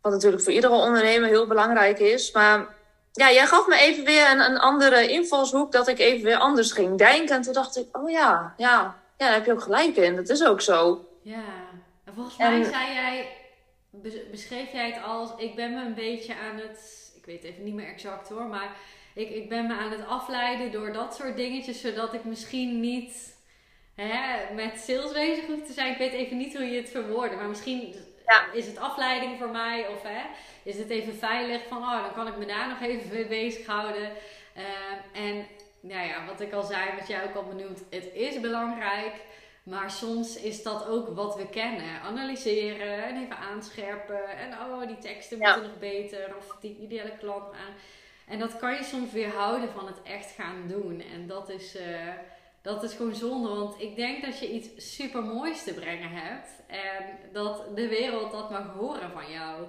Wat 0.00 0.12
natuurlijk 0.12 0.42
voor 0.42 0.52
iedere 0.52 0.74
ondernemer 0.74 1.28
heel 1.28 1.46
belangrijk 1.46 1.98
is. 1.98 2.32
Maar 2.32 2.66
ja, 3.12 3.32
jij 3.32 3.46
gaf 3.46 3.66
me 3.66 3.78
even 3.78 4.04
weer 4.04 4.30
een, 4.30 4.40
een 4.40 4.58
andere 4.58 5.08
invalshoek 5.08 5.72
dat 5.72 5.88
ik 5.88 5.98
even 5.98 6.24
weer 6.24 6.36
anders 6.36 6.72
ging 6.72 6.98
denken. 6.98 7.36
En 7.36 7.42
toen 7.42 7.52
dacht 7.52 7.76
ik, 7.76 7.96
oh 7.96 8.10
ja, 8.10 8.54
ja, 8.56 9.00
ja 9.18 9.26
daar 9.26 9.32
heb 9.32 9.46
je 9.46 9.52
ook 9.52 9.62
gelijk 9.62 9.96
in. 9.96 10.16
Dat 10.16 10.28
is 10.28 10.44
ook 10.44 10.60
zo. 10.60 11.08
Ja, 11.22 11.44
en 12.04 12.14
volgens 12.14 12.36
mij 12.36 12.64
zei 12.64 12.92
jij, 12.92 13.28
beschreef 14.30 14.72
jij 14.72 14.90
het 14.90 15.04
als, 15.04 15.30
ik 15.36 15.54
ben 15.54 15.74
me 15.74 15.84
een 15.84 15.94
beetje 15.94 16.34
aan 16.34 16.56
het, 16.56 17.10
ik 17.16 17.24
weet 17.24 17.44
even 17.44 17.64
niet 17.64 17.74
meer 17.74 17.88
exact 17.88 18.28
hoor, 18.28 18.46
maar 18.46 18.76
ik, 19.14 19.30
ik 19.30 19.48
ben 19.48 19.66
me 19.66 19.74
aan 19.74 19.90
het 19.90 20.06
afleiden 20.06 20.72
door 20.72 20.92
dat 20.92 21.14
soort 21.14 21.36
dingetjes, 21.36 21.80
zodat 21.80 22.14
ik 22.14 22.24
misschien 22.24 22.80
niet 22.80 23.36
hè, 23.94 24.54
met 24.54 24.80
sales 24.80 25.12
bezig 25.12 25.46
hoef 25.46 25.66
te 25.66 25.72
zijn. 25.72 25.92
Ik 25.92 25.98
weet 25.98 26.12
even 26.12 26.36
niet 26.36 26.56
hoe 26.56 26.64
je 26.64 26.80
het 26.80 26.90
verwoordde, 26.90 27.36
maar 27.36 27.48
misschien 27.48 27.94
ja. 28.30 28.52
is 28.52 28.66
het 28.66 28.78
afleiding 28.78 29.38
voor 29.38 29.50
mij 29.50 29.88
of 29.88 30.02
hè, 30.02 30.22
is 30.62 30.78
het 30.78 30.90
even 30.90 31.14
veilig 31.14 31.62
van, 31.68 31.78
oh, 31.78 32.02
dan 32.02 32.12
kan 32.14 32.26
ik 32.26 32.36
me 32.36 32.46
daar 32.46 32.68
nog 32.68 32.80
even 32.80 33.12
mee 33.12 33.26
bezighouden. 33.42 34.12
Uh, 34.56 35.22
en 35.22 35.46
nou 35.80 36.06
ja, 36.06 36.26
wat 36.26 36.40
ik 36.40 36.52
al 36.52 36.62
zei, 36.62 36.96
wat 36.98 37.08
jij 37.08 37.24
ook 37.24 37.34
al 37.34 37.44
benoemd, 37.44 37.82
het 37.90 38.10
is 38.12 38.40
belangrijk. 38.40 39.14
Maar 39.62 39.90
soms 39.90 40.36
is 40.36 40.62
dat 40.62 40.86
ook 40.86 41.08
wat 41.08 41.36
we 41.36 41.48
kennen. 41.48 42.00
Analyseren 42.00 43.04
en 43.04 43.22
even 43.22 43.36
aanscherpen. 43.36 44.28
En 44.28 44.52
oh, 44.52 44.86
die 44.86 44.98
teksten 44.98 45.38
moeten 45.38 45.62
nog 45.62 45.78
beter. 45.78 46.36
Of 46.38 46.56
die 46.60 46.78
ideale 46.80 47.16
klant 47.18 47.52
aan. 47.52 47.74
En 48.26 48.38
dat 48.38 48.56
kan 48.56 48.74
je 48.74 48.84
soms 48.84 49.12
weer 49.12 49.28
houden 49.28 49.68
van 49.72 49.86
het 49.86 50.02
echt 50.02 50.30
gaan 50.30 50.64
doen. 50.68 51.02
En 51.12 51.26
dat 51.26 51.48
is, 51.48 51.76
uh, 51.76 51.82
dat 52.62 52.82
is 52.82 52.92
gewoon 52.92 53.14
zonde. 53.14 53.48
Want 53.48 53.80
ik 53.80 53.96
denk 53.96 54.24
dat 54.24 54.38
je 54.38 54.52
iets 54.52 54.94
super 54.94 55.22
moois 55.22 55.64
te 55.64 55.74
brengen 55.74 56.10
hebt. 56.10 56.48
En 56.66 57.32
dat 57.32 57.76
de 57.76 57.88
wereld 57.88 58.32
dat 58.32 58.50
mag 58.50 58.66
horen 58.74 59.10
van 59.10 59.30
jou. 59.30 59.66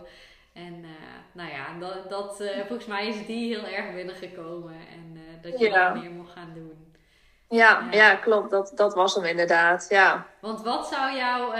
En 0.54 0.74
uh, 0.84 0.90
nou 1.32 1.50
ja, 1.50 1.80
dat, 1.80 2.10
dat, 2.10 2.42
uh, 2.42 2.50
volgens 2.58 2.86
mij 2.86 3.08
is 3.08 3.26
die 3.26 3.56
heel 3.56 3.66
erg 3.66 3.94
binnengekomen. 3.94 4.74
En 4.74 5.22
dat 5.42 5.60
je 5.60 5.70
ja. 5.70 5.94
dat 5.94 6.02
meer 6.02 6.12
mocht 6.12 6.32
gaan 6.32 6.52
doen. 6.54 6.96
Ja, 7.50 7.88
ja, 7.92 8.16
klopt. 8.16 8.50
Dat, 8.50 8.72
dat 8.76 8.94
was 8.94 9.16
hem 9.16 9.26
inderdaad. 9.26 9.86
Ja. 9.90 10.28
Want 10.42 10.62
wat 10.62 10.88
zou 10.88 11.16
jouw 11.16 11.54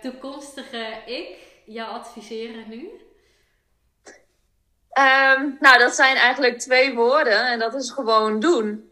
toekomstige 0.00 1.02
ik 1.06 1.36
jou 1.64 1.90
adviseren 1.90 2.68
nu? 2.68 2.90
Um, 4.98 5.56
nou, 5.60 5.78
dat 5.78 5.94
zijn 5.94 6.16
eigenlijk 6.16 6.58
twee 6.58 6.94
woorden 6.94 7.46
en 7.46 7.58
dat 7.58 7.74
is 7.74 7.90
gewoon 7.90 8.40
doen. 8.40 8.91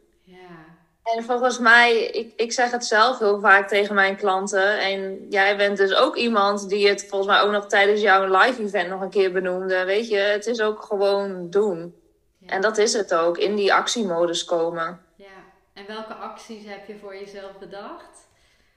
En 1.03 1.25
volgens 1.25 1.59
mij, 1.59 2.05
ik, 2.05 2.33
ik 2.37 2.53
zeg 2.53 2.71
het 2.71 2.85
zelf 2.85 3.19
heel 3.19 3.41
vaak 3.41 3.69
tegen 3.69 3.95
mijn 3.95 4.17
klanten. 4.17 4.79
En 4.79 5.27
jij 5.29 5.57
bent 5.57 5.77
dus 5.77 5.95
ook 5.95 6.17
iemand 6.17 6.69
die 6.69 6.89
het 6.89 7.07
volgens 7.09 7.31
mij 7.31 7.41
ook 7.41 7.51
nog 7.51 7.67
tijdens 7.67 8.01
jouw 8.01 8.39
live 8.39 8.63
event 8.63 8.89
nog 8.89 9.01
een 9.01 9.11
keer 9.11 9.33
benoemde. 9.33 9.85
Weet 9.85 10.09
je, 10.09 10.17
het 10.17 10.47
is 10.47 10.61
ook 10.61 10.83
gewoon 10.83 11.51
doen. 11.51 11.95
Ja. 12.39 12.49
En 12.49 12.61
dat 12.61 12.79
is 12.79 12.93
het 12.93 13.15
ook, 13.15 13.39
in 13.39 13.55
die 13.55 13.75
actiemodus 13.75 14.45
komen. 14.45 15.07
Ja, 15.17 15.27
en 15.75 15.87
welke 15.87 16.15
acties 16.15 16.65
heb 16.67 16.87
je 16.87 16.99
voor 16.99 17.17
jezelf 17.17 17.59
bedacht? 17.59 18.29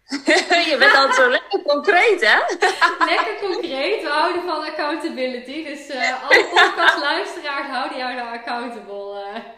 je 0.70 0.76
bent 0.80 0.96
altijd 0.96 1.16
zo 1.16 1.30
lekker 1.30 1.62
concreet, 1.62 2.22
hè? 2.22 2.38
lekker 3.14 3.38
concreet. 3.42 4.02
We 4.02 4.10
houden 4.10 4.44
van 4.44 4.66
accountability. 4.66 5.64
Dus 5.64 5.90
uh, 5.90 6.24
alle 6.24 6.46
podcastluisteraars 6.46 7.68
houden 7.68 7.98
jou 7.98 8.14
nou 8.14 8.38
accountable. 8.38 9.22
Uh. 9.36 9.53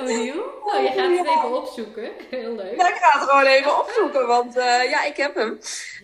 O'Neill? 0.00 0.38
Oh, 0.64 0.82
je 0.82 0.88
gaat 0.96 1.18
het 1.18 1.26
even 1.26 1.56
opzoeken. 1.56 2.10
Heel 2.30 2.54
leuk. 2.54 2.76
Ja, 2.76 2.88
ik 2.88 2.94
ga 2.94 3.18
het 3.18 3.28
gewoon 3.28 3.46
even 3.46 3.78
opzoeken, 3.78 4.26
want 4.26 4.56
uh, 4.56 4.90
ja, 4.90 5.04
ik 5.04 5.16
heb 5.16 5.34
hem. 5.34 5.58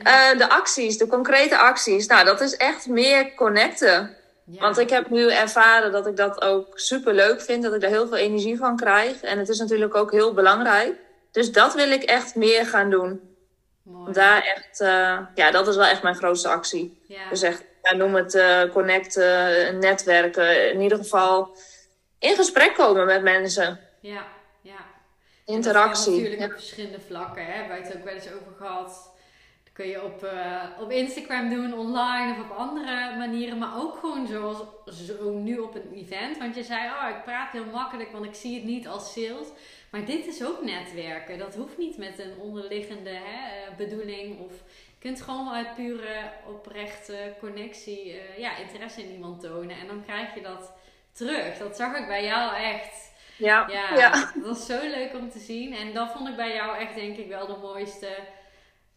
Uh, 0.07 0.39
de 0.39 0.49
acties, 0.49 0.99
de 0.99 1.07
concrete 1.07 1.59
acties. 1.59 2.07
Nou, 2.07 2.25
dat 2.25 2.41
is 2.41 2.57
echt 2.57 2.87
meer 2.89 3.35
connecten. 3.35 4.17
Ja. 4.45 4.61
Want 4.61 4.79
ik 4.79 4.91
heb 4.91 5.11
nu 5.11 5.31
ervaren 5.31 5.93
dat 5.93 6.07
ik 6.07 6.17
dat 6.17 6.43
ook 6.43 6.79
super 6.79 7.15
leuk 7.15 7.41
vind. 7.41 7.63
Dat 7.63 7.75
ik 7.75 7.81
daar 7.81 7.91
heel 7.91 8.09
veel 8.09 8.17
energie 8.17 8.57
van 8.57 8.77
krijg. 8.77 9.23
En 9.23 9.39
het 9.39 9.49
is 9.49 9.59
natuurlijk 9.59 9.95
ook 9.95 10.11
heel 10.13 10.35
belangrijk. 10.35 10.95
Dus 11.31 11.53
dat 11.53 11.75
wil 11.75 11.91
ik 11.91 12.03
echt 12.03 12.35
meer 12.35 12.67
gaan 12.67 12.91
doen. 12.91 13.21
Mooi. 13.83 14.13
Daar 14.13 14.43
echt, 14.43 14.81
uh, 14.81 15.19
ja, 15.35 15.51
dat 15.51 15.69
is 15.69 15.77
wel 15.77 15.85
echt 15.85 16.03
mijn 16.03 16.17
grootste 16.17 16.49
actie. 16.49 17.03
Ja. 17.09 17.29
Dus 17.29 17.43
echt, 17.43 17.65
ja, 17.83 17.95
noem 17.95 18.15
het 18.15 18.39
connecten, 18.73 19.79
netwerken. 19.79 20.73
In 20.73 20.81
ieder 20.81 20.99
geval 20.99 21.57
in 22.27 22.37
gesprek 22.37 22.75
komen 22.75 23.07
met 23.07 23.23
mensen. 23.23 23.81
Ja, 24.01 24.27
ja. 24.61 24.95
Interactie. 25.45 26.13
natuurlijk 26.13 26.41
ja. 26.41 26.47
op 26.47 26.53
verschillende 26.53 27.01
vlakken. 27.01 27.47
Hè? 27.47 27.53
Hebben 27.53 27.77
we 27.77 27.83
het 27.83 27.97
ook 27.97 28.05
wel 28.05 28.15
eens 28.15 28.33
over 28.33 28.53
gehad. 28.59 29.15
Dat 29.65 29.73
kun 29.73 29.87
je 29.87 30.05
op, 30.05 30.25
uh, 30.25 30.63
op 30.81 30.91
Instagram 30.91 31.51
doen, 31.51 31.75
online 31.75 32.33
of 32.33 32.51
op 32.51 32.57
andere 32.57 33.17
manieren. 33.19 33.59
Maar 33.59 33.79
ook 33.79 33.97
gewoon 33.97 34.27
zoals 34.27 34.59
zo 35.07 35.33
nu 35.33 35.59
op 35.59 35.75
een 35.75 35.93
event. 35.95 36.39
Want 36.39 36.55
je 36.55 36.63
zei, 36.63 36.89
oh, 36.89 37.09
ik 37.17 37.25
praat 37.25 37.53
heel 37.53 37.65
makkelijk, 37.65 38.13
want 38.13 38.25
ik 38.25 38.35
zie 38.35 38.55
het 38.55 38.65
niet 38.65 38.89
als 38.89 39.13
sales. 39.13 39.49
Maar 39.91 40.05
dit 40.05 40.27
is 40.27 40.45
ook 40.45 40.63
netwerken. 40.63 41.39
Dat 41.39 41.55
hoeft 41.55 41.79
niet 41.79 41.97
met 41.97 42.19
een 42.19 42.41
onderliggende 42.41 43.11
hè, 43.11 43.69
eh, 43.71 43.77
bedoeling. 43.77 44.39
Of 44.39 44.53
je 44.87 44.99
kunt 44.99 45.23
gewoon 45.23 45.49
uit 45.49 45.75
pure 45.75 46.31
oprechte 46.49 47.35
connectie, 47.41 48.07
uh, 48.07 48.39
ja, 48.39 48.57
interesse 48.57 49.03
in 49.03 49.13
iemand 49.13 49.41
tonen. 49.41 49.77
En 49.79 49.87
dan 49.87 50.03
krijg 50.05 50.35
je 50.35 50.43
dat 50.43 50.73
terug. 51.17 51.59
Dat 51.59 51.77
zag 51.77 51.97
ik 51.97 52.07
bij 52.07 52.25
jou 52.25 52.55
echt. 52.55 53.15
Ja. 53.37 53.69
ja, 53.69 54.11
Dat 54.11 54.45
was 54.45 54.67
zo 54.67 54.81
leuk 54.81 55.15
om 55.15 55.31
te 55.31 55.39
zien. 55.39 55.75
En 55.75 55.95
dat 55.95 56.13
vond 56.13 56.29
ik 56.29 56.37
bij 56.37 56.55
jou 56.55 56.77
echt, 56.79 56.95
denk 56.95 57.17
ik, 57.17 57.29
wel 57.29 57.47
de 57.47 57.57
mooiste 57.63 58.09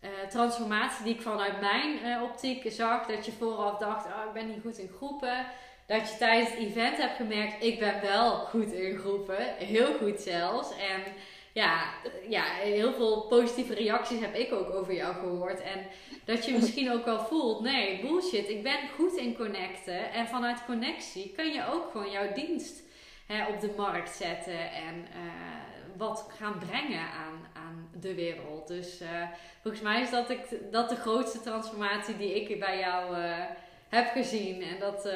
uh, 0.02 0.10
transformatie 0.30 1.04
die 1.04 1.14
ik 1.14 1.22
vanuit 1.22 1.60
mijn 1.60 2.06
uh, 2.06 2.24
optiek 2.24 2.72
zag. 2.72 3.06
Dat 3.06 3.26
je 3.26 3.32
vooraf 3.32 3.78
dacht, 3.78 4.06
oh, 4.06 4.26
ik 4.28 4.34
ben 4.34 4.48
niet 4.48 4.62
goed 4.62 4.78
in 4.78 4.92
groepen. 4.98 5.46
Dat 5.88 6.10
je 6.12 6.18
tijdens 6.18 6.50
het 6.50 6.60
event 6.60 6.98
hebt 6.98 7.16
gemerkt, 7.16 7.64
ik 7.64 7.80
ben 7.80 8.02
wel 8.02 8.36
goed 8.36 8.72
in 8.72 8.98
groepen. 8.98 9.56
Heel 9.58 9.94
goed 9.94 10.20
zelfs. 10.20 10.72
En 10.72 11.02
ja, 11.54 11.94
ja, 12.30 12.44
heel 12.44 12.94
veel 12.94 13.22
positieve 13.22 13.74
reacties 13.74 14.20
heb 14.20 14.36
ik 14.36 14.54
ook 14.54 14.74
over 14.74 14.94
jou 14.94 15.14
gehoord. 15.14 15.62
En 15.62 15.86
dat 16.26 16.46
je 16.46 16.52
misschien 16.52 16.92
ook 16.92 17.06
wel 17.06 17.20
voelt, 17.20 17.62
nee, 17.62 18.02
bullshit, 18.02 18.50
ik 18.50 18.64
ben 18.64 18.80
goed 18.96 19.16
in 19.16 19.36
connecten. 19.36 20.12
En 20.12 20.28
vanuit 20.28 20.66
connectie 20.66 21.32
kun 21.36 21.54
je 21.54 21.66
ook 21.74 21.92
gewoon 21.92 22.12
jouw 22.12 22.34
dienst 22.34 22.82
hè, 23.26 23.48
op 23.48 23.60
de 23.60 23.74
markt 23.78 24.16
zetten 24.16 24.72
en 24.72 24.96
uh, 24.96 25.98
wat 25.98 26.30
gaan 26.38 26.58
brengen 26.70 27.12
aan, 27.12 27.48
aan 27.54 27.90
de 28.00 28.14
wereld. 28.14 28.68
Dus 28.68 29.02
uh, 29.02 29.08
volgens 29.62 29.84
mij 29.84 30.02
is 30.02 30.10
dat, 30.10 30.30
ik, 30.30 30.40
dat 30.72 30.90
de 30.90 30.96
grootste 30.96 31.42
transformatie 31.42 32.18
die 32.18 32.42
ik 32.42 32.60
bij 32.60 32.80
jou 32.80 33.18
uh, 33.18 33.38
heb 33.90 34.12
gezien. 34.12 34.62
En 34.62 34.80
dat 34.80 35.10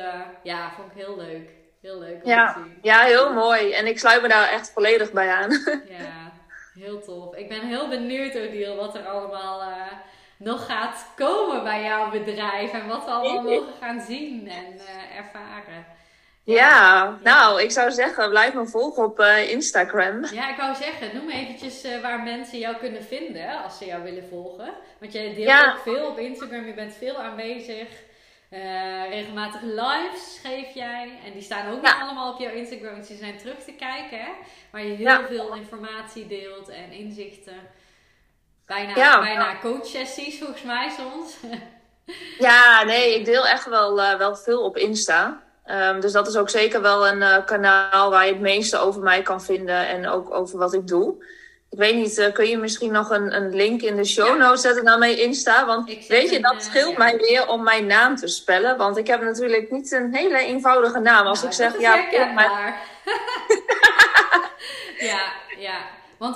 ja, 0.43 0.71
vond 0.71 0.91
ik 0.91 0.97
heel 0.97 1.17
leuk. 1.17 1.49
Heel 1.83 1.99
leuk 1.99 2.23
om 2.23 2.29
ja, 2.29 2.53
te 2.53 2.59
zien. 2.59 2.79
Ja, 2.81 2.99
heel 2.99 3.33
mooi. 3.33 3.71
En 3.71 3.87
ik 3.87 3.99
sluit 3.99 4.21
me 4.21 4.27
daar 4.27 4.49
echt 4.49 4.71
volledig 4.71 5.11
bij 5.11 5.29
aan. 5.29 5.51
ja, 5.99 6.31
heel 6.73 7.01
tof. 7.01 7.35
Ik 7.35 7.49
ben 7.49 7.61
heel 7.61 7.89
benieuwd, 7.89 8.35
Odile, 8.35 8.75
wat 8.75 8.95
er 8.95 9.07
allemaal 9.07 9.61
nog 10.37 10.65
gaat 10.65 11.05
komen 11.15 11.63
bij 11.63 11.83
jouw 11.83 12.09
bedrijf 12.09 12.71
en 12.71 12.87
wat 12.87 13.05
we 13.05 13.11
allemaal 13.11 13.43
mogen 13.43 13.73
gaan 13.79 14.01
zien 14.01 14.47
en 14.47 14.73
uh, 14.73 15.17
ervaren. 15.17 15.85
Ja, 16.45 16.55
ja, 16.55 17.19
nou, 17.23 17.61
ik 17.61 17.71
zou 17.71 17.91
zeggen, 17.91 18.29
blijf 18.29 18.53
me 18.53 18.65
volgen 18.65 19.03
op 19.03 19.19
uh, 19.19 19.51
Instagram. 19.51 20.25
Ja, 20.31 20.49
ik 20.49 20.57
wou 20.57 20.75
zeggen, 20.75 21.15
noem 21.15 21.29
eventjes 21.29 21.85
uh, 21.85 22.01
waar 22.01 22.19
mensen 22.19 22.59
jou 22.59 22.75
kunnen 22.75 23.03
vinden 23.03 23.63
als 23.63 23.77
ze 23.77 23.85
jou 23.85 24.03
willen 24.03 24.27
volgen. 24.29 24.73
Want 24.99 25.13
jij 25.13 25.33
deelt 25.33 25.65
ook 25.65 25.81
veel 25.83 26.07
op 26.07 26.19
Instagram, 26.19 26.65
je 26.65 26.73
bent 26.73 26.93
veel 26.93 27.17
aanwezig. 27.17 27.87
Uh, 28.53 29.09
regelmatig 29.09 29.61
lives 29.61 30.39
geef 30.43 30.73
jij. 30.73 31.19
En 31.25 31.33
die 31.33 31.41
staan 31.41 31.71
ook 31.71 31.81
nog 31.81 32.01
allemaal 32.01 32.33
op 32.33 32.39
jouw 32.39 32.51
Instagram. 32.51 32.95
Dus 32.95 33.07
die 33.07 33.17
zijn 33.17 33.37
terug 33.37 33.63
te 33.63 33.71
kijken. 33.71 34.19
Hè? 34.19 34.29
Waar 34.71 34.85
je 34.85 34.93
heel 34.93 35.25
veel 35.27 35.55
informatie 35.55 36.27
deelt 36.27 36.69
en 36.69 36.91
inzichten. 36.91 37.55
Bijna, 38.65 39.19
bijna 39.19 39.59
coach-sessies 39.59 40.37
volgens 40.37 40.61
mij 40.61 40.89
soms. 40.89 41.37
ja, 42.47 42.83
nee, 42.83 43.19
ik 43.19 43.25
deel 43.25 43.47
echt 43.47 43.65
wel, 43.65 43.99
uh, 43.99 44.17
wel 44.17 44.35
veel 44.35 44.63
op 44.63 44.77
Insta. 44.77 45.43
Um, 45.65 45.99
dus 45.99 46.11
dat 46.11 46.27
is 46.27 46.35
ook 46.35 46.49
zeker 46.49 46.81
wel 46.81 47.07
een 47.07 47.21
uh, 47.21 47.45
kanaal 47.45 48.09
waar 48.09 48.25
je 48.25 48.31
het 48.31 48.41
meeste 48.41 48.77
over 48.77 49.01
mij 49.01 49.21
kan 49.21 49.41
vinden. 49.41 49.87
En 49.87 50.07
ook 50.07 50.33
over 50.33 50.57
wat 50.57 50.73
ik 50.73 50.87
doe. 50.87 51.25
Ik 51.73 51.79
weet 51.79 51.95
niet, 51.95 52.17
uh, 52.17 52.31
kun 52.31 52.45
je 52.45 52.57
misschien 52.57 52.91
nog 52.91 53.09
een, 53.09 53.35
een 53.35 53.55
link 53.55 53.81
in 53.81 53.95
de 53.95 54.05
show 54.05 54.37
notes 54.37 54.61
zetten 54.61 54.83
naar 54.83 54.97
mijn 54.97 55.17
Insta? 55.19 55.65
Want 55.65 56.07
weet 56.07 56.29
je, 56.29 56.39
dat 56.39 56.63
scheelt 56.63 56.97
mij 56.97 57.17
weer 57.17 57.47
om 57.47 57.63
mijn 57.63 57.85
naam 57.85 58.15
te 58.15 58.27
spellen. 58.27 58.77
Want 58.77 58.97
ik 58.97 59.07
heb 59.07 59.21
natuurlijk 59.21 59.71
niet 59.71 59.91
een 59.91 60.15
hele 60.15 60.37
eenvoudige 60.37 60.99
naam. 60.99 61.25
Als 61.25 61.41
nou, 61.41 61.49
ik 61.49 61.57
zeg, 61.57 61.79
ja, 61.79 62.25
maar... 62.33 62.81
ja, 65.11 65.31
ja. 65.57 65.77
Want 66.17 66.35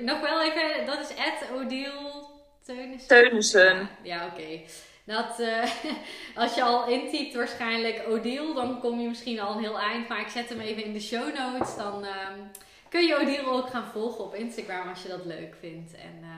nog 0.00 0.20
wel 0.20 0.42
even, 0.42 0.86
dat 0.86 0.98
is 1.00 1.08
Ed 1.08 1.48
Odile 1.54 2.26
Teunissen. 2.64 3.08
Teunissen. 3.08 3.88
Ja, 4.02 4.14
ja 4.14 4.26
oké. 4.26 4.60
Dat, 5.04 5.40
uh, 5.40 5.64
als 6.42 6.54
je 6.54 6.62
al 6.62 6.86
intypt 6.86 7.34
waarschijnlijk 7.34 8.02
Odile, 8.08 8.54
dan 8.54 8.80
kom 8.80 9.00
je 9.00 9.08
misschien 9.08 9.40
al 9.40 9.56
een 9.56 9.62
heel 9.62 9.78
eind. 9.78 10.08
Maar 10.08 10.20
ik 10.20 10.28
zet 10.28 10.48
hem 10.48 10.60
even 10.60 10.84
in 10.84 10.92
de 10.92 11.00
show 11.00 11.36
notes. 11.36 11.76
Dan 11.76 12.04
um, 12.04 12.50
kun 12.94 13.06
je 13.06 13.16
Odile 13.16 13.50
ook 13.50 13.70
gaan 13.70 13.90
volgen 13.92 14.24
op 14.24 14.34
Instagram 14.34 14.88
als 14.88 15.02
je 15.02 15.08
dat 15.08 15.24
leuk 15.24 15.54
vindt. 15.60 15.94
En 15.94 16.18
uh, 16.22 16.28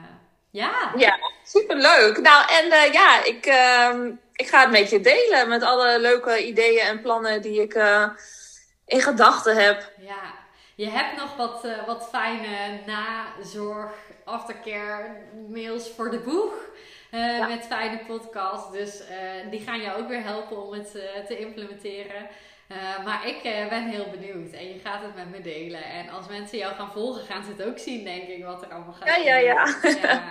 ja. 0.49 0.91
Ja, 0.95 1.17
superleuk. 1.43 2.17
Nou, 2.21 2.45
en 2.49 2.65
uh, 2.65 2.93
ja, 2.93 3.23
ik, 3.23 3.45
uh, 3.45 4.13
ik 4.33 4.47
ga 4.47 4.61
het 4.61 4.71
met 4.71 4.89
je 4.89 5.01
delen 5.01 5.49
met 5.49 5.63
alle 5.63 5.99
leuke 5.99 6.45
ideeën 6.47 6.85
en 6.85 7.01
plannen 7.01 7.41
die 7.41 7.61
ik 7.61 7.73
in 8.85 9.01
gedachten 9.01 9.55
heb. 9.55 9.91
Ja, 9.99 10.33
je 10.75 10.89
hebt 10.89 11.17
nog 11.17 11.35
wat, 11.35 11.67
wat 11.85 12.09
fijne 12.09 12.79
nazorg, 12.85 13.91
aftercare 14.25 15.15
mails 15.49 15.89
voor 15.89 16.11
de 16.11 16.19
boeg. 16.19 16.53
Uh, 17.11 17.47
Met 17.47 17.65
fijne 17.65 17.99
podcasts. 18.07 18.71
Dus 18.71 19.01
uh, 19.01 19.51
die 19.51 19.59
gaan 19.59 19.81
jou 19.81 20.01
ook 20.01 20.07
weer 20.07 20.23
helpen 20.23 20.63
om 20.63 20.73
het 20.73 20.91
te 21.27 21.37
implementeren. 21.37 22.29
Maar 23.05 23.27
ik 23.27 23.41
ben 23.69 23.89
heel 23.89 24.09
benieuwd 24.09 24.51
en 24.51 24.67
je 24.67 24.79
gaat 24.79 25.01
het 25.01 25.15
met 25.15 25.29
me 25.29 25.41
delen. 25.41 25.83
En 25.83 26.09
als 26.09 26.27
mensen 26.27 26.57
jou 26.57 26.75
gaan 26.75 26.91
volgen, 26.91 27.25
gaan 27.25 27.43
ze 27.43 27.49
het 27.49 27.63
ook 27.63 27.79
zien, 27.79 28.03
denk 28.03 28.27
ik, 28.27 28.43
wat 28.43 28.61
er 28.61 28.71
allemaal 28.71 28.93
gaat. 28.93 29.07
Ja, 29.07 29.15
ja, 29.15 29.35
ja. 29.35 29.75
ja. 29.81 30.23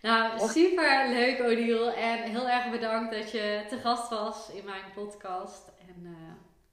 Nou, 0.00 0.38
super 0.48 1.08
leuk, 1.08 1.40
Odile. 1.40 1.92
En 1.92 2.22
heel 2.22 2.48
erg 2.48 2.70
bedankt 2.70 3.12
dat 3.12 3.30
je 3.30 3.64
te 3.68 3.78
gast 3.78 4.08
was 4.08 4.50
in 4.50 4.64
mijn 4.64 4.84
podcast. 4.94 5.72
En 5.88 6.16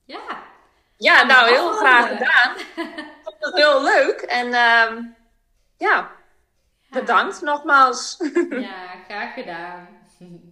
ja, 0.06 0.44
ja, 1.02 1.24
nou, 1.24 1.50
heel 1.50 1.72
graag 1.72 2.08
gedaan. 2.08 2.56
Ik 2.88 3.20
vond 3.24 3.36
het 3.40 3.56
heel 3.56 3.84
leuk. 3.84 4.22
En 4.22 4.48
uh, 4.48 5.06
ja, 5.78 6.12
bedankt 6.90 7.42
nogmaals. 7.42 8.18
Ja, 8.50 8.96
graag 9.08 9.34
gedaan. 9.34 9.88